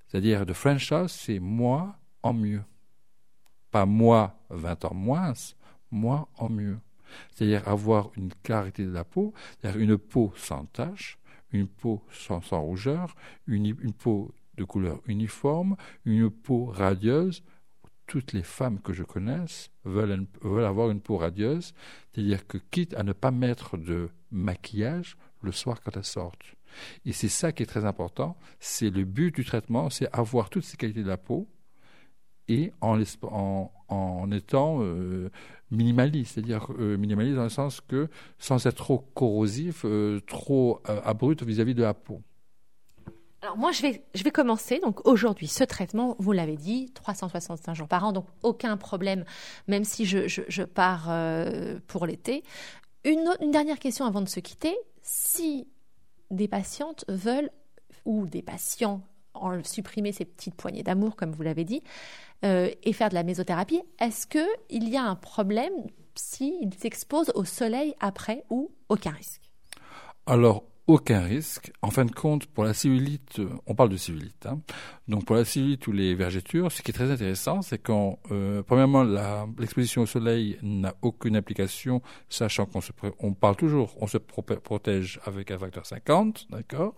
C'est-à-dire 0.09 0.47
de 0.47 0.53
French 0.53 0.89
touch, 0.89 1.11
c'est 1.11 1.39
moi 1.39 1.97
en 2.23 2.33
mieux. 2.33 2.63
Pas 3.71 3.87
moi 3.87 4.39
20 4.51 4.85
ans 4.87 4.95
moins, 4.95 5.33
moi 5.91 6.29
en 6.37 6.49
mieux. 6.49 6.79
C'est-à-dire 7.31 7.69
avoir 7.69 8.11
une 8.17 8.33
clarité 8.43 8.85
de 8.85 8.93
la 8.93 9.05
peau, 9.05 9.33
c'est-à-dire 9.61 9.81
une 9.81 9.99
peau 9.99 10.33
sans 10.37 10.65
tache, 10.67 11.19
une 11.53 11.67
peau 11.67 12.03
sans, 12.11 12.41
rougeur, 12.61 13.15
une 13.47 13.93
peau 13.93 14.33
de 14.57 14.65
couleur 14.65 15.01
uniforme, 15.07 15.77
une 16.05 16.31
peau 16.31 16.67
radieuse. 16.67 17.43
Toutes 18.07 18.33
les 18.33 18.43
femmes 18.43 18.81
que 18.81 18.93
je 18.93 19.05
connaisse 19.05 19.71
veulent, 19.85 20.27
avoir 20.43 20.91
une 20.91 21.01
peau 21.01 21.17
radieuse, 21.17 21.73
c'est-à-dire 22.13 22.47
que 22.47 22.59
quitte 22.59 22.95
à 22.95 23.05
ne 23.05 23.13
pas 23.13 23.31
mettre 23.31 23.79
de 23.79 24.11
maquillage 24.31 25.17
le 25.41 25.53
soir 25.53 25.81
quand 25.81 25.97
elles 25.97 26.05
sortent. 26.05 26.55
Et 27.05 27.13
c'est 27.13 27.29
ça 27.29 27.53
qui 27.53 27.63
est 27.63 27.67
très 27.67 27.85
important, 27.85 28.37
c'est 28.59 28.91
le 28.91 29.05
but 29.05 29.35
du 29.35 29.45
traitement, 29.45 29.91
c'est 29.91 30.09
avoir 30.13 30.51
toutes 30.51 30.65
ces 30.65 30.77
qualités 30.77 31.03
de 31.03 31.09
la 31.09 31.17
peau 31.17 31.49
et 32.49 32.73
en 32.81 33.01
étant 34.31 34.79
euh, 34.81 35.31
minimaliste, 35.71 36.35
c'est-à-dire 36.35 36.67
euh, 36.79 36.97
minimaliste 36.97 37.37
dans 37.37 37.45
le 37.45 37.49
sens 37.49 37.81
que 37.81 38.09
sans 38.39 38.67
être 38.67 38.77
trop 38.77 38.99
corrosif, 39.15 39.85
euh, 39.85 40.21
trop 40.27 40.83
abrupt 40.87 41.43
vis-à-vis 41.43 41.75
de 41.75 41.83
la 41.83 41.95
peau. 41.95 42.21
Alors 43.43 43.57
moi, 43.57 43.73
je 43.73 43.83
vais, 43.83 44.05
je 44.15 44.23
vais 44.23 44.31
commencer. 44.31 44.79
Donc 44.79 45.07
aujourd'hui, 45.07 45.49
ce 45.49 45.65
traitement, 45.65 46.15
vous 46.21 46.31
l'avez 46.31 46.57
dit, 46.57 46.93
365 46.95 47.75
jours 47.75 47.89
par 47.89 48.05
an, 48.05 48.13
donc 48.13 48.27
aucun 48.45 48.77
problème, 48.77 49.25
même 49.67 49.83
si 49.83 50.07
je, 50.07 50.29
je, 50.29 50.63
pars 50.63 51.07
euh, 51.09 51.81
pour 51.89 52.07
l'été. 52.07 52.45
Une, 53.05 53.29
dernière 53.51 53.81
question 53.81 54.07
avant 54.07 54.21
de 54.21 54.29
se 54.29 54.39
quitter. 54.39 54.77
Si 55.03 55.67
des 56.31 56.47
patientes 56.47 57.05
veulent, 57.09 57.51
ou 58.05 58.27
des 58.27 58.43
patients, 58.43 59.03
en 59.35 59.63
supprimer 59.65 60.13
ces 60.13 60.25
petites 60.25 60.55
poignées 60.55 60.85
d'amour, 60.85 61.17
comme 61.17 61.33
vous 61.33 61.43
l'avez 61.43 61.65
dit, 61.65 61.83
euh, 62.45 62.71
et 62.85 62.93
faire 62.93 63.09
de 63.09 63.15
la 63.15 63.25
mésothérapie, 63.25 63.83
est-ce 63.99 64.29
qu'il 64.29 64.89
y 64.89 64.97
a 64.97 65.03
un 65.03 65.17
problème 65.17 65.73
s'ils 66.15 66.75
s'exposent 66.75 67.33
au 67.35 67.45
soleil 67.45 67.95
après 67.99 68.45
ou 68.51 68.71
aucun 68.89 69.11
risque? 69.11 69.43
Alors, 70.27 70.65
aucun 70.87 71.21
risque. 71.21 71.73
En 71.83 71.91
fin 71.91 72.05
de 72.05 72.11
compte, 72.11 72.47
pour 72.47 72.65
la 72.65 72.75
cellulite, 72.75 73.41
on 73.67 73.75
parle 73.75 73.91
de 73.91 73.97
cellulite. 73.97 74.47
Hein. 74.47 74.61
Donc 75.09 75.25
pour 75.25 75.37
la 75.37 75.45
cellulite 75.45 75.87
ou 75.87 75.93
les 75.93 76.15
vergetures, 76.15 76.71
ce 76.73 76.83
qui 76.83 76.91
est 76.91 76.95
très 76.95 77.11
intéressant, 77.11 77.63
c'est 77.63 77.79
quand, 77.79 78.19
euh, 78.31 78.63
premièrement, 78.63 79.05
l'exposition 79.59 80.03
au 80.03 80.07
soleil 80.07 80.59
n'a 80.63 80.95
aucune 81.03 81.37
application, 81.37 82.03
sachant 82.29 82.67
qu'on 82.67 82.81
se, 82.81 82.93
on 83.21 83.33
parle 83.33 83.57
toujours, 83.57 83.95
on 84.01 84.07
se 84.07 84.19
protège 84.19 85.21
avec 85.25 85.51
un 85.51 85.59
facteur 85.59 85.87
50, 85.87 86.47
d'accord 86.51 86.95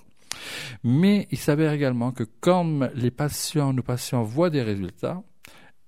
Mais 0.82 1.28
il 1.30 1.38
s'avère 1.38 1.72
également 1.72 2.12
que 2.12 2.24
comme 2.40 2.90
les 2.94 3.10
patients, 3.10 3.72
nos 3.72 3.82
patients 3.82 4.22
voient 4.22 4.50
des 4.50 4.62
résultats, 4.62 5.22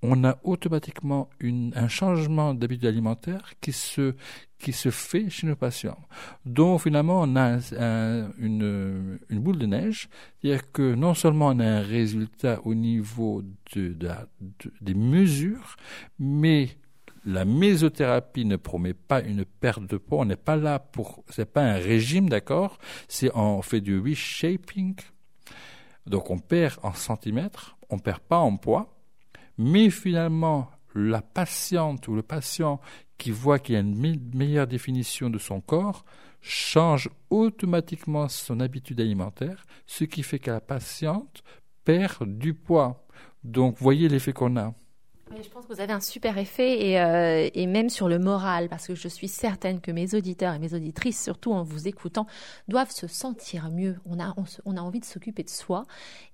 on 0.03 0.25
a 0.25 0.39
automatiquement 0.45 1.31
une, 1.41 1.73
un 1.75 1.89
changement 1.89 2.55
d'habitude 2.55 2.87
alimentaire 2.87 3.55
qui 3.61 3.73
se, 3.73 4.15
qui 4.59 4.73
se 4.73 4.91
fait 4.91 5.29
chez 5.29 5.47
nos 5.47 5.57
patients. 5.57 5.99
Donc 6.45 6.83
finalement, 6.83 7.23
on 7.23 7.37
a 7.37 7.59
une, 8.39 9.19
boule 9.31 9.59
de 9.59 9.67
neige, 9.67 10.09
c'est-à-dire 10.41 10.73
que 10.73 10.95
non 10.95 11.15
seulement 11.15 11.49
on 11.49 11.61
a 11.61 11.67
un 11.67 11.83
résultat 11.83 12.61
au 12.65 12.75
niveau 12.75 13.43
de, 13.75 13.89
de, 13.89 14.11
des 14.81 14.95
mesures, 14.95 15.77
mais 16.19 16.71
la 17.27 17.45
mésothérapie 17.45 18.45
ne 18.45 18.57
promet 18.57 18.95
pas 18.95 19.21
une 19.21 19.45
perte 19.45 19.83
de 19.83 19.97
poids. 19.97 20.21
On 20.21 20.25
n'est 20.25 20.37
pas 20.37 20.57
là 20.57 20.79
pour, 20.79 21.25
c'est 21.29 21.53
pas 21.53 21.63
un 21.63 21.75
régime, 21.75 22.29
d'accord? 22.29 22.79
C'est 23.09 23.31
on 23.35 23.63
fait 23.63 23.81
du 23.81 23.99
reshaping. 23.99 24.95
Donc 26.07 26.31
on 26.31 26.39
perd 26.39 26.77
en 26.83 26.95
centimètres, 26.95 27.77
on 27.91 27.99
perd 27.99 28.21
pas 28.21 28.39
en 28.39 28.57
poids, 28.57 28.97
mais 29.59 29.91
finalement 29.91 30.71
la 30.95 31.21
patiente 31.21 32.09
ou 32.09 32.15
le 32.15 32.23
patient 32.23 32.81
qui 33.19 33.31
voit 33.31 33.59
qu'il 33.59 33.75
y 33.75 33.79
a 33.79 33.81
une 33.81 34.19
meilleure 34.35 34.67
définition 34.67 35.31
de 35.31 35.39
son 35.39 35.61
corps 35.61 36.05
change 36.41 37.11
automatiquement 37.31 38.29
son 38.29 38.61
habitude 38.61 39.01
alimentaire, 39.01 39.67
ce 39.87 40.05
qui 40.05 40.23
fait 40.23 40.39
que 40.39 40.51
la 40.51 40.61
patiente 40.61 41.43
perd 41.85 42.39
du 42.39 42.55
poids. 42.55 43.07
Donc 43.43 43.77
voyez 43.79 44.09
l'effet 44.09 44.33
qu'on 44.33 44.57
a 44.57 44.75
je 45.43 45.49
pense 45.49 45.67
que 45.67 45.75
vous 45.75 45.81
avez 45.81 45.93
un 45.93 46.01
super 46.01 46.39
effet 46.39 46.89
et, 46.89 47.01
euh, 47.01 47.49
et, 47.53 47.67
même 47.67 47.91
sur 47.91 48.09
le 48.09 48.19
moral, 48.19 48.69
parce 48.69 48.87
que 48.87 48.95
je 48.95 49.09
suis 49.09 49.29
certaine 49.29 49.81
que 49.81 49.91
mes 49.91 50.15
auditeurs 50.15 50.55
et 50.55 50.59
mes 50.59 50.73
auditrices, 50.73 51.23
surtout 51.23 51.53
en 51.53 51.63
vous 51.63 51.89
écoutant, 51.89 52.27
doivent 52.69 52.91
se 52.91 53.07
sentir 53.07 53.71
mieux. 53.71 53.97
On 54.09 54.21
a, 54.21 54.35
on, 54.65 54.77
a 54.77 54.81
envie 54.81 55.01
de 55.01 55.05
s'occuper 55.05 55.43
de 55.43 55.51
soi 55.51 55.85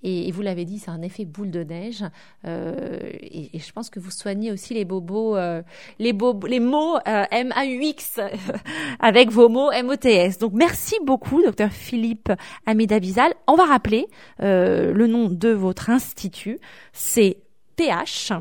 et, 0.02 0.30
vous 0.30 0.42
l'avez 0.42 0.64
dit, 0.64 0.78
c'est 0.78 0.90
un 0.90 1.02
effet 1.02 1.24
boule 1.24 1.50
de 1.50 1.64
neige. 1.64 2.04
Euh, 2.46 3.10
et, 3.22 3.58
je 3.58 3.72
pense 3.72 3.90
que 3.90 3.98
vous 3.98 4.10
soignez 4.10 4.52
aussi 4.52 4.74
les 4.74 4.84
bobos, 4.84 5.36
euh, 5.36 5.62
les, 5.98 6.12
bobos, 6.12 6.46
les 6.46 6.60
mots 6.60 6.96
euh, 7.08 7.24
M-A-U-X 7.30 8.20
avec 9.00 9.30
vos 9.30 9.48
mots 9.48 9.72
M-O-T-S. 9.72 10.38
Donc 10.38 10.52
merci 10.52 10.96
beaucoup, 11.04 11.42
docteur 11.42 11.70
Philippe 11.70 12.30
Amidabizal. 12.66 13.32
On 13.46 13.54
va 13.54 13.64
rappeler 13.64 14.06
euh, 14.42 14.92
le 14.92 15.06
nom 15.06 15.28
de 15.28 15.48
votre 15.48 15.90
institut, 15.90 16.58
c'est 16.92 17.38
PH 17.76 18.32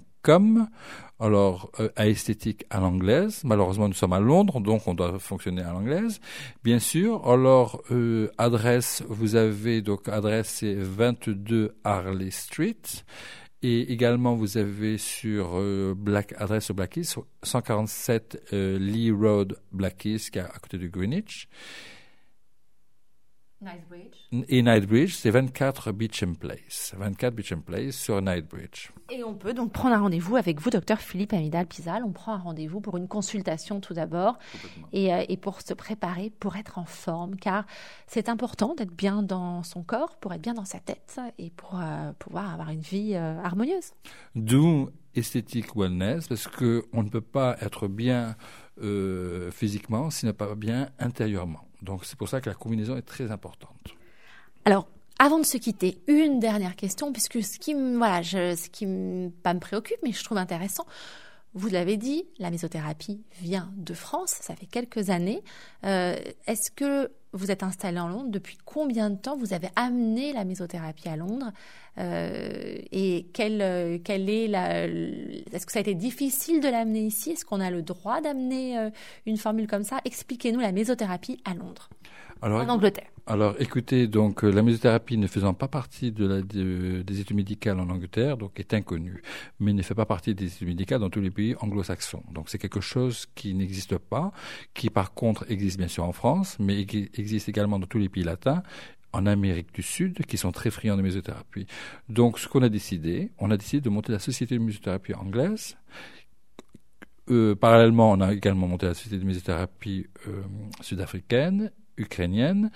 alors 1.19 1.71
euh, 1.79 1.89
esthétique 1.97 2.65
à 2.69 2.79
l'anglaise. 2.79 3.41
Malheureusement, 3.43 3.87
nous 3.87 3.93
sommes 3.93 4.13
à 4.13 4.19
Londres, 4.19 4.59
donc 4.59 4.87
on 4.87 4.93
doit 4.93 5.19
fonctionner 5.19 5.61
à 5.61 5.71
l'anglaise. 5.71 6.19
Bien 6.63 6.79
sûr. 6.79 7.27
Alors 7.27 7.81
euh, 7.91 8.29
adresse, 8.37 9.03
vous 9.07 9.35
avez 9.35 9.81
donc 9.81 10.07
adresse 10.09 10.49
c'est 10.59 10.75
22 10.75 11.75
Harley 11.83 12.31
Street. 12.31 12.81
Et 13.65 13.93
également, 13.93 14.35
vous 14.35 14.57
avez 14.57 14.97
sur 14.97 15.51
euh, 15.53 15.93
Black, 15.95 16.33
adresse 16.37 16.69
au 16.69 16.73
Blackheath, 16.73 17.15
147 17.43 18.51
Lee 18.51 19.09
Road, 19.09 19.57
Blackheath, 19.71 20.31
qui 20.31 20.39
est 20.39 20.41
à 20.41 20.59
côté 20.61 20.77
de 20.77 20.87
Greenwich. 20.87 21.47
Et 24.49 24.61
Knightsbridge, 24.61 25.13
c'est 25.13 25.29
24 25.29 25.91
Beecham 25.91 26.35
Place. 26.35 26.93
24 26.97 27.33
Beecham 27.35 27.61
Place 27.61 27.95
sur 27.95 28.19
Knightsbridge. 28.19 28.91
Et 29.11 29.23
on 29.23 29.35
peut 29.35 29.53
donc 29.53 29.71
prendre 29.71 29.95
un 29.95 29.99
rendez-vous 29.99 30.35
avec 30.35 30.59
vous, 30.59 30.69
docteur 30.69 30.99
Philippe 30.99 31.33
Amidal 31.33 31.67
Pizal. 31.67 32.03
On 32.03 32.11
prend 32.11 32.33
un 32.33 32.37
rendez-vous 32.37 32.81
pour 32.81 32.97
une 32.97 33.07
consultation 33.07 33.79
tout 33.79 33.93
d'abord 33.93 34.39
et, 34.91 35.13
euh, 35.13 35.23
et, 35.29 35.37
pour 35.37 35.61
se 35.61 35.73
préparer, 35.73 36.31
pour 36.39 36.55
être 36.55 36.77
en 36.79 36.85
forme, 36.85 37.35
car 37.35 37.65
c'est 38.07 38.29
important 38.29 38.75
d'être 38.75 38.93
bien 38.93 39.23
dans 39.23 39.63
son 39.63 39.83
corps, 39.83 40.17
pour 40.17 40.33
être 40.33 40.41
bien 40.41 40.53
dans 40.53 40.65
sa 40.65 40.79
tête 40.79 41.19
et 41.37 41.51
pour 41.51 41.79
euh, 41.79 42.11
pouvoir 42.17 42.53
avoir 42.53 42.69
une 42.69 42.81
vie 42.81 43.13
euh, 43.13 43.39
harmonieuse. 43.43 43.91
D'où 44.35 44.89
esthétique 45.15 45.75
wellness, 45.75 46.27
parce 46.27 46.47
qu'on 46.47 47.03
ne 47.03 47.09
peut 47.09 47.21
pas 47.21 47.55
être 47.61 47.87
bien 47.87 48.35
physiquement 49.51 50.09
s'il 50.09 50.27
n'est 50.27 50.33
pas 50.33 50.55
bien 50.55 50.89
intérieurement. 50.97 51.67
Donc 51.83 52.05
c'est 52.05 52.17
pour 52.17 52.29
ça 52.29 52.41
que 52.41 52.49
la 52.49 52.55
combinaison 52.55 52.97
est 52.97 53.03
très 53.03 53.31
importante. 53.31 53.89
Alors, 54.65 54.87
avant 55.19 55.39
de 55.39 55.45
se 55.45 55.57
quitter, 55.57 56.01
une 56.07 56.39
dernière 56.39 56.75
question, 56.75 57.11
puisque 57.11 57.43
ce 57.43 57.59
qui, 57.59 57.73
voilà, 57.73 58.21
je, 58.21 58.55
ce 58.55 58.69
qui 58.69 58.85
pas 59.43 59.53
me 59.53 59.59
préoccupe, 59.59 59.97
mais 60.03 60.11
je 60.11 60.23
trouve 60.23 60.37
intéressant, 60.37 60.85
vous 61.53 61.67
l'avez 61.67 61.97
dit, 61.97 62.25
la 62.39 62.49
mésothérapie 62.49 63.21
vient 63.39 63.71
de 63.75 63.93
France, 63.93 64.35
ça 64.41 64.55
fait 64.55 64.65
quelques 64.65 65.11
années. 65.11 65.43
Euh, 65.85 66.17
est-ce 66.47 66.71
que 66.71 67.11
vous 67.33 67.51
êtes 67.51 67.63
installé 67.63 67.99
en 67.99 68.07
Londres 68.07 68.29
Depuis 68.29 68.57
combien 68.63 69.09
de 69.09 69.17
temps 69.17 69.35
vous 69.35 69.53
avez 69.53 69.69
amené 69.75 70.33
la 70.33 70.45
mésothérapie 70.45 71.09
à 71.09 71.17
Londres 71.17 71.51
euh, 71.97 72.77
Et 72.91 73.27
quelle, 73.33 74.01
quelle 74.03 74.29
est 74.29 74.47
la 74.47 74.85
Est-ce 74.85 75.65
que 75.65 75.71
ça 75.71 75.79
a 75.79 75.81
été 75.81 75.95
difficile 75.95 76.61
de 76.61 76.69
l'amener 76.69 77.01
ici? 77.01 77.31
Est-ce 77.31 77.45
qu'on 77.45 77.59
a 77.59 77.71
le 77.71 77.81
droit 77.81 78.21
d'amener 78.21 78.77
euh, 78.77 78.89
une 79.25 79.37
formule 79.37 79.67
comme 79.67 79.83
ça? 79.83 79.99
Expliquez-nous 80.05 80.59
la 80.59 80.71
mésothérapie 80.71 81.41
à 81.45 81.53
Londres, 81.53 81.89
en 82.41 82.69
Angleterre. 82.69 83.07
Alors, 83.25 83.55
écoutez, 83.59 84.07
donc 84.07 84.43
euh, 84.43 84.51
la 84.51 84.61
mésothérapie 84.61 85.17
ne 85.17 85.27
faisant 85.27 85.53
pas 85.53 85.69
partie 85.69 86.11
de 86.11 86.27
la, 86.27 86.41
des 86.41 87.21
études 87.21 87.37
médicales 87.37 87.79
en 87.79 87.89
Angleterre, 87.89 88.35
donc 88.35 88.59
est 88.59 88.73
inconnue, 88.73 89.21
mais 89.61 89.71
ne 89.71 89.81
fait 89.81 89.95
pas 89.95 90.05
partie 90.05 90.35
des 90.35 90.47
études 90.47 90.67
médicales 90.67 90.99
dans 90.99 91.09
tous 91.09 91.21
les 91.21 91.31
pays 91.31 91.55
anglo-saxons. 91.61 92.23
Donc, 92.33 92.49
c'est 92.49 92.57
quelque 92.57 92.81
chose 92.81 93.27
qui 93.33 93.53
n'existe 93.53 93.97
pas, 93.97 94.33
qui 94.73 94.89
par 94.89 95.13
contre 95.13 95.45
existe 95.49 95.77
bien 95.77 95.87
sûr 95.87 96.03
en 96.03 96.11
France, 96.11 96.57
mais 96.59 96.85
qui 96.85 97.09
existe 97.23 97.49
également 97.49 97.79
dans 97.79 97.87
tous 97.87 97.97
les 97.97 98.09
pays 98.09 98.23
latins 98.23 98.63
en 99.13 99.25
Amérique 99.25 99.73
du 99.73 99.83
Sud 99.83 100.25
qui 100.25 100.37
sont 100.37 100.51
très 100.51 100.71
friands 100.71 100.97
de 100.97 101.01
mésothérapie. 101.01 101.67
Donc, 102.09 102.39
ce 102.39 102.47
qu'on 102.47 102.63
a 102.63 102.69
décidé, 102.69 103.31
on 103.37 103.51
a 103.51 103.57
décidé 103.57 103.81
de 103.81 103.89
monter 103.89 104.11
la 104.11 104.19
société 104.19 104.57
de 104.57 104.63
mésothérapie 104.63 105.13
anglaise. 105.13 105.77
Euh, 107.29 107.55
parallèlement, 107.55 108.11
on 108.11 108.21
a 108.21 108.33
également 108.33 108.67
monté 108.67 108.85
la 108.85 108.93
société 108.93 109.17
de 109.17 109.25
mésothérapie 109.25 110.07
euh, 110.27 110.43
sud-africaine, 110.81 111.71
ukrainienne, 111.97 112.71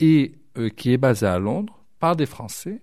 et 0.00 0.34
euh, 0.58 0.68
qui 0.68 0.92
est 0.92 0.98
basé 0.98 1.26
à 1.26 1.38
Londres 1.38 1.84
par 2.00 2.16
des 2.16 2.26
Français, 2.26 2.82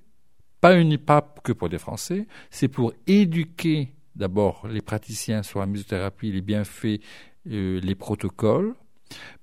pas 0.62 0.76
une 0.76 0.98
pas 0.98 1.22
que 1.44 1.52
pour 1.52 1.70
des 1.70 1.80
Français, 1.80 2.28
c'est 2.50 2.68
pour 2.68 2.94
éduquer 3.08 3.94
d'abord 4.16 4.68
les 4.68 4.82
praticiens 4.82 5.44
sur 5.44 5.60
la 5.60 5.66
musicothérapie, 5.66 6.32
les 6.32 6.42
bienfaits, 6.42 7.00
euh, 7.48 7.80
les 7.80 7.96
protocoles, 7.96 8.76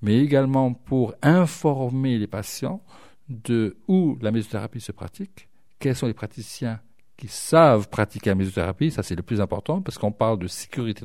mais 0.03 0.19
également 0.19 0.73
pour 0.73 1.15
informer 1.23 2.19
les 2.19 2.27
patients 2.27 2.83
de 3.29 3.77
où 3.89 4.17
la 4.21 4.31
mésothérapie 4.31 4.81
se 4.81 4.93
pratique, 4.93 5.49
quels 5.79 5.97
sont 5.97 6.07
les 6.07 6.15
praticiens 6.15 6.81
qui 7.17 7.29
savent 7.29 7.89
pratiquer 7.89 8.31
la 8.31 8.37
mésothérapie, 8.37 8.91
ça 8.91 9.03
c'est 9.03 9.17
le 9.17 9.23
plus 9.23 9.41
important 9.41 9.83
parce 9.83 9.99
qu'on 9.99 10.13
parle 10.13 10.39
de 10.39 10.47
sécurité 10.47 11.05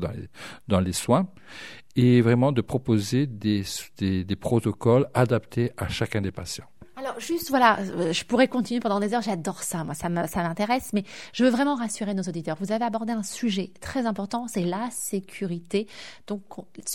dans 0.67 0.79
les, 0.79 0.93
soins, 0.93 1.27
et 1.95 2.21
vraiment 2.21 2.51
de 2.51 2.61
proposer 2.61 3.27
des, 3.27 3.63
des, 3.99 4.35
protocoles 4.35 5.07
adaptés 5.13 5.71
à 5.77 5.87
chacun 5.87 6.21
des 6.21 6.31
patients. 6.31 6.65
Alors 6.95 7.19
juste 7.19 7.49
voilà, 7.49 7.79
euh, 7.79 8.13
je 8.13 8.23
pourrais 8.23 8.47
continuer 8.47 8.79
pendant 8.79 8.99
des 8.99 9.13
heures, 9.13 9.21
j'adore 9.21 9.63
ça, 9.63 9.83
moi 9.83 9.93
ça 9.95 10.09
m'intéresse, 10.09 10.91
mais 10.93 11.03
je 11.33 11.43
veux 11.43 11.49
vraiment 11.49 11.75
rassurer 11.75 12.13
nos 12.13 12.21
auditeurs. 12.23 12.55
Vous 12.59 12.71
avez 12.71 12.85
abordé 12.85 13.11
un 13.11 13.23
sujet 13.23 13.71
très 13.81 14.05
important, 14.05 14.47
c'est 14.47 14.63
la 14.63 14.89
sécurité, 14.91 15.87
donc 16.27 16.41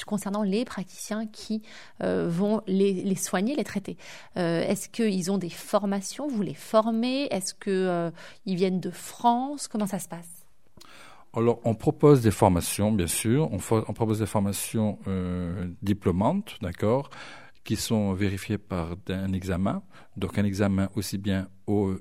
concernant 0.06 0.42
les 0.44 0.64
praticiens 0.64 1.26
qui 1.26 1.62
euh, 2.02 2.28
vont 2.28 2.62
les, 2.66 2.92
les, 2.92 3.16
soigner, 3.16 3.56
les 3.56 3.64
traiter. 3.64 3.96
Euh, 4.36 4.62
Est-ce 4.62 4.88
qu'ils 4.88 5.32
ont 5.32 5.38
des 5.38 5.50
formations, 5.50 6.28
vous 6.28 6.42
les 6.42 6.54
formez? 6.54 7.26
Est-ce 7.32 7.54
qu'ils 7.54 8.56
viennent 8.56 8.80
de 8.80 8.90
France? 8.90 9.66
Comment 9.66 9.86
ça 9.86 9.98
se 9.98 10.08
passe? 10.08 10.37
Alors, 11.34 11.60
on 11.64 11.74
propose 11.74 12.22
des 12.22 12.30
formations, 12.30 12.90
bien 12.90 13.06
sûr. 13.06 13.50
On, 13.52 13.58
propose 13.58 14.20
des 14.20 14.26
formations 14.26 14.98
euh, 15.06 15.68
diplômantes, 15.82 16.56
d'accord 16.62 17.10
qui 17.68 17.76
sont 17.76 18.14
vérifiés 18.14 18.56
par 18.56 18.96
un 19.10 19.34
examen, 19.34 19.82
donc 20.16 20.38
un 20.38 20.44
examen 20.44 20.88
aussi 20.96 21.18
bien 21.18 21.48
euh, 21.68 21.98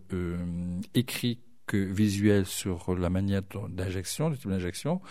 écrit 0.94 1.42
que 1.66 1.76
visuel 1.76 2.46
sur 2.46 2.96
la 2.96 3.10
manière 3.10 3.42
d'injection, 3.68 4.30
le 4.30 4.38
type 4.38 4.50
d'injection. 4.50 5.02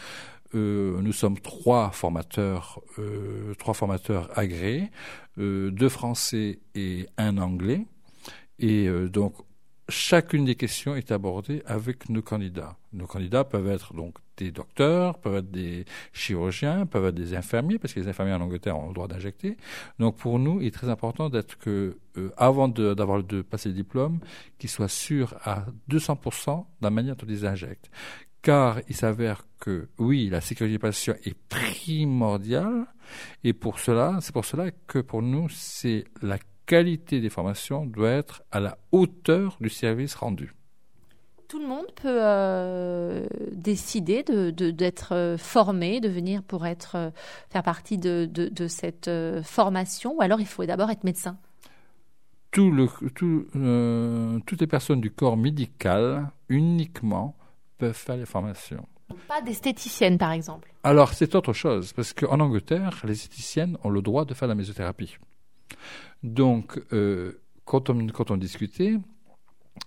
Euh, 0.55 1.03
nous 1.03 1.13
sommes 1.13 1.39
trois 1.39 1.91
formateurs, 1.91 2.81
euh, 2.99 3.53
trois 3.59 3.75
formateurs 3.75 4.31
agréés, 4.35 4.91
deux 5.37 5.91
français 5.91 6.61
et 6.75 7.07
un 7.19 7.37
anglais. 7.37 7.85
Et 8.59 8.89
donc 9.11 9.35
chacune 9.89 10.45
des 10.45 10.57
questions 10.57 10.97
est 10.97 11.13
abordée 11.13 11.63
avec 11.67 12.09
nos 12.09 12.23
candidats. 12.23 12.77
Nos 12.93 13.07
candidats 13.07 13.45
peuvent 13.45 13.69
être 13.69 13.95
donc 13.95 14.17
des 14.37 14.51
docteurs, 14.51 15.19
peuvent 15.19 15.37
être 15.37 15.51
des 15.51 15.85
chirurgiens, 16.13 16.87
peuvent 16.87 17.07
être 17.07 17.15
des 17.15 17.35
infirmiers, 17.35 17.79
parce 17.79 17.95
que 17.95 18.01
les 18.01 18.09
infirmiers 18.09 18.33
en 18.33 18.41
Angleterre 18.41 18.79
ont 18.79 18.89
le 18.89 18.95
droit 18.95 19.09
d'injecter. 19.09 19.57
Donc 19.99 20.17
pour 20.17 20.39
nous, 20.39 20.61
il 20.61 20.67
est 20.67 20.73
très 20.73 20.89
important 20.89 21.31
d'être 21.31 21.59
que, 21.59 21.99
euh, 22.17 22.31
avant 22.37 22.69
d'avoir 22.69 23.23
de, 23.23 23.43
passer 23.43 23.69
le 23.69 23.75
diplôme, 23.75 24.21
qu'ils 24.59 24.71
soient 24.71 24.89
sûrs 24.89 25.35
à 25.45 25.67
200% 25.89 26.59
de 26.59 26.65
la 26.83 26.91
manière 26.91 27.17
dont 27.17 27.27
ils 27.29 27.47
injectent. 27.47 27.91
Car 28.43 28.81
il 28.89 28.95
s'avère 28.95 29.47
que, 29.59 29.89
oui, 29.99 30.29
la 30.29 30.41
sécurité 30.41 30.75
des 30.75 30.79
patients 30.79 31.15
est 31.25 31.37
primordiale, 31.49 32.87
et 33.45 33.53
pour 33.53 33.79
cela, 33.79 34.19
c'est 34.21 34.33
pour 34.33 34.45
cela 34.45 34.71
que 34.87 34.99
pour 34.99 35.23
nous, 35.23 35.49
c'est 35.49 36.05
la 36.23 36.39
qualité 36.67 37.21
des 37.21 37.31
formations 37.31 37.87
doit 37.87 38.11
être 38.11 38.43
à 38.53 38.61
la 38.61 38.79
hauteur 38.93 39.57
du 39.61 39.71
service 39.71 40.15
rendu. 40.15 40.53
Tout 41.49 41.61
le 41.61 41.69
monde 41.69 41.87
peut 41.95 42.19
euh, 42.23 43.27
décider 43.53 44.25
d'être 44.25 45.15
de, 45.15 45.15
euh, 45.15 45.39
formé, 45.39 46.01
de 46.01 46.09
venir 46.09 46.43
pour 46.43 46.67
être 46.67 46.97
euh, 46.97 47.11
faire 47.51 47.63
partie 47.63 47.99
de, 47.99 48.67
cette 48.67 49.11
formation, 49.45 50.17
ou 50.17 50.23
alors 50.23 50.41
il 50.41 50.47
faut 50.47 50.65
d'abord 50.65 50.91
être 50.91 51.05
médecin. 51.05 51.39
Tout 52.51 52.73
le, 52.73 52.89
tout, 53.15 53.47
toutes 54.47 54.61
les 54.61 54.67
personnes 54.67 55.01
du 55.01 55.11
corps 55.11 55.37
médical 55.37 56.31
uniquement 56.49 57.37
peuvent 57.79 57.93
faire 57.93 58.17
les 58.17 58.27
formations. 58.27 58.89
Pas 59.29 59.41
d'esthéticienne, 59.41 60.19
par 60.19 60.33
exemple. 60.33 60.73
Alors, 60.83 61.13
c'est 61.13 61.35
autre 61.35 61.53
chose, 61.53 61.93
parce 61.93 62.13
qu'en 62.13 62.41
Angleterre, 62.41 63.03
les 63.05 63.13
esthéticiennes 63.13 63.77
ont 63.85 63.91
le 63.91 64.03
droit 64.03 64.25
de 64.25 64.35
faire 64.35 64.49
la 64.49 64.55
mésothérapie. 64.55 65.17
Donc, 66.23 66.81
euh, 66.93 67.41
quand, 67.65 67.91
on, 67.91 68.37
discutait, 68.37 68.97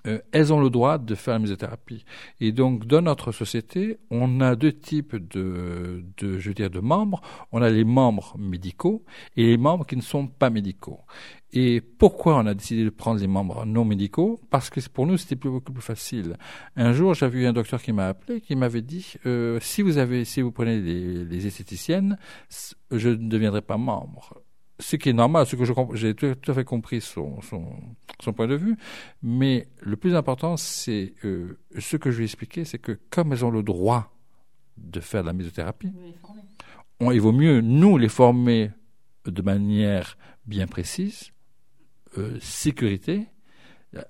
euh, 0.08 0.20
elles 0.32 0.54
ont 0.54 0.62
le 0.62 0.70
droit 0.70 0.98
de 0.98 1.16
faire 1.16 1.34
la 1.34 1.40
mésothérapie. 1.40 2.06
Et 2.40 2.52
donc, 2.52 2.86
dans 2.86 3.02
notre 3.02 3.32
société, 3.32 3.98
on 4.10 4.42
a 4.42 4.56
deux 4.56 4.72
types 4.72 5.16
de, 5.16 6.04
je 6.20 6.52
de 6.52 6.80
membres. 6.80 7.22
On 7.52 7.62
a 7.62 7.70
les 7.70 7.84
membres 7.84 8.36
médicaux 8.38 9.04
et 9.36 9.46
les 9.46 9.58
membres 9.58 9.86
qui 9.86 9.96
ne 9.96 10.02
sont 10.02 10.28
pas 10.28 10.50
médicaux. 10.50 11.00
Et 11.52 11.82
pourquoi 11.82 12.38
on 12.38 12.46
a 12.46 12.54
décidé 12.54 12.84
de 12.84 12.92
prendre 12.92 13.20
les 13.20 13.28
membres 13.28 13.66
non 13.66 13.84
médicaux? 13.84 14.40
Parce 14.52 14.70
que 14.70 14.80
pour 14.88 15.08
nous, 15.08 15.18
c'était 15.18 15.36
beaucoup 15.36 15.74
plus 15.74 15.82
facile. 15.82 16.38
Un 16.76 16.94
jour, 16.94 17.16
j'avais 17.16 17.40
eu 17.40 17.46
un 17.48 17.54
docteur 17.54 17.82
qui 17.82 17.92
m'a 17.92 18.08
appelé, 18.08 18.40
qui 18.40 18.56
m'avait 18.56 18.84
dit 18.84 19.14
euh, 19.26 19.58
si 19.60 19.82
vous 19.82 19.98
avez, 19.98 20.26
si 20.26 20.42
vous 20.42 20.52
prenez 20.52 20.80
les 20.80 21.48
esthéticiennes, 21.48 22.18
je 22.92 23.10
ne 23.10 23.30
deviendrai 23.30 23.62
pas 23.62 23.78
membre 23.78 24.42
ce 24.80 24.96
qui 24.96 25.10
est 25.10 25.14
normal, 25.14 25.46
ce 25.46 25.56
que 25.56 25.66
j'ai 25.96 26.16
tout, 26.16 26.36
à 26.48 26.54
fait 26.54 26.64
compris 26.64 27.02
son, 27.02 27.42
son, 27.42 27.66
son, 28.22 28.34
point 28.34 28.48
de 28.48 28.56
vue, 28.56 28.78
mais 29.22 29.68
le 29.82 29.98
plus 29.98 30.16
important, 30.16 30.58
c'est 30.58 31.14
euh, 31.26 31.60
ce 31.78 31.98
que 31.98 32.12
je 32.12 32.18
lui 32.18 32.24
ai 32.24 32.26
expliqué, 32.26 32.66
c'est 32.66 32.80
que 32.80 32.98
comme 33.10 33.34
elles 33.34 33.46
ont 33.46 33.52
le 33.52 33.64
droit 33.64 34.16
de 34.78 35.00
faire 35.00 35.22
de 35.22 35.28
la 35.28 35.34
mésothérapie, 35.34 35.92
on, 37.00 37.12
il 37.12 37.20
vaut 37.20 37.34
mieux 37.34 37.62
nous 37.62 37.98
les 37.98 38.10
former 38.10 38.72
de 39.26 39.42
manière 39.42 40.18
bien 40.46 40.68
précise, 40.68 41.32
euh, 42.18 42.38
sécurité, 42.40 43.28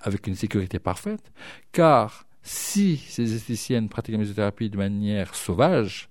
avec 0.01 0.27
une 0.27 0.35
sécurité 0.35 0.79
parfaite, 0.79 1.31
car 1.71 2.25
si 2.41 2.97
ces 2.97 3.33
esthéticiennes 3.33 3.89
pratiquent 3.89 4.13
la 4.13 4.19
mésothérapie 4.19 4.69
de 4.69 4.77
manière 4.77 5.35
sauvage, 5.35 6.09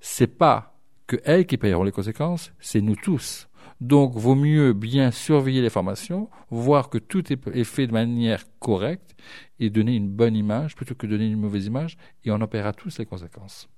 c'est 0.00 0.26
pas 0.26 0.78
que 1.06 1.16
elles 1.24 1.46
qui 1.46 1.56
payeront 1.56 1.84
les 1.84 1.92
conséquences, 1.92 2.52
c'est 2.60 2.80
nous 2.80 2.96
tous. 2.96 3.47
Donc, 3.80 4.14
vaut 4.16 4.34
mieux 4.34 4.72
bien 4.72 5.10
surveiller 5.10 5.62
les 5.62 5.70
formations, 5.70 6.28
voir 6.50 6.90
que 6.90 6.98
tout 6.98 7.32
est 7.32 7.64
fait 7.64 7.86
de 7.86 7.92
manière 7.92 8.44
correcte 8.58 9.14
et 9.60 9.70
donner 9.70 9.94
une 9.94 10.08
bonne 10.08 10.34
image 10.34 10.74
plutôt 10.74 10.94
que 10.94 11.06
donner 11.06 11.26
une 11.26 11.40
mauvaise 11.40 11.66
image 11.66 11.96
et 12.24 12.30
on 12.30 12.40
en 12.40 12.48
paiera 12.48 12.72
tous 12.72 12.98
les 12.98 13.06
conséquences. 13.06 13.68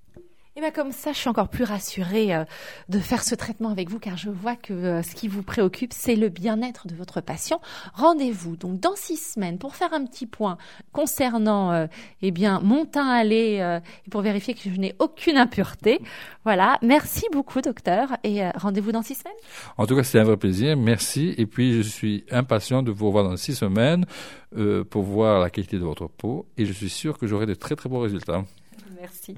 Et 0.60 0.62
bien 0.62 0.72
comme 0.72 0.92
ça, 0.92 1.12
je 1.12 1.16
suis 1.16 1.28
encore 1.30 1.48
plus 1.48 1.64
rassurée 1.64 2.34
euh, 2.34 2.44
de 2.90 2.98
faire 2.98 3.24
ce 3.24 3.34
traitement 3.34 3.70
avec 3.70 3.88
vous 3.88 3.98
car 3.98 4.18
je 4.18 4.28
vois 4.28 4.56
que 4.56 4.74
euh, 4.74 5.02
ce 5.02 5.14
qui 5.14 5.26
vous 5.26 5.42
préoccupe, 5.42 5.94
c'est 5.94 6.16
le 6.16 6.28
bien-être 6.28 6.86
de 6.86 6.94
votre 6.94 7.22
patient. 7.22 7.62
Rendez-vous 7.94 8.56
donc 8.56 8.78
dans 8.78 8.94
six 8.94 9.16
semaines 9.16 9.56
pour 9.56 9.74
faire 9.74 9.94
un 9.94 10.04
petit 10.04 10.26
point 10.26 10.58
concernant 10.92 11.72
euh, 11.72 11.86
eh 12.20 12.30
bien 12.30 12.60
mon 12.60 12.84
teint 12.84 13.08
allé 13.08 13.80
et 14.06 14.10
pour 14.10 14.20
vérifier 14.20 14.52
que 14.52 14.60
je 14.60 14.78
n'ai 14.78 14.94
aucune 14.98 15.38
impureté. 15.38 15.98
Voilà. 16.44 16.76
Merci 16.82 17.24
beaucoup, 17.32 17.62
docteur, 17.62 18.10
et 18.22 18.46
rendez-vous 18.50 18.92
dans 18.92 19.02
six 19.02 19.14
semaines. 19.14 19.32
En 19.78 19.86
tout 19.86 19.96
cas, 19.96 20.02
c'est 20.02 20.20
un 20.20 20.24
vrai 20.24 20.36
plaisir. 20.36 20.76
Merci. 20.76 21.34
Et 21.38 21.46
puis, 21.46 21.72
je 21.72 21.88
suis 21.88 22.24
impatient 22.30 22.82
de 22.82 22.90
vous 22.90 23.06
revoir 23.06 23.24
dans 23.24 23.36
six 23.38 23.54
semaines 23.54 24.04
pour 24.90 25.04
voir 25.04 25.40
la 25.40 25.48
qualité 25.48 25.78
de 25.78 25.84
votre 25.84 26.06
peau 26.06 26.44
et 26.58 26.66
je 26.66 26.72
suis 26.74 26.90
sûr 26.90 27.16
que 27.16 27.26
j'aurai 27.26 27.46
de 27.46 27.54
très 27.54 27.76
très 27.76 27.88
bons 27.88 28.00
résultats. 28.00 28.44
Merci. 29.00 29.36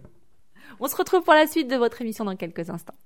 On 0.85 0.89
se 0.89 0.97
retrouve 0.97 1.23
pour 1.23 1.35
la 1.35 1.47
suite 1.47 1.69
de 1.69 1.77
votre 1.77 2.03
émission 2.03 2.25
dans 2.25 2.35
quelques 2.35 2.69
instants. 2.69 2.97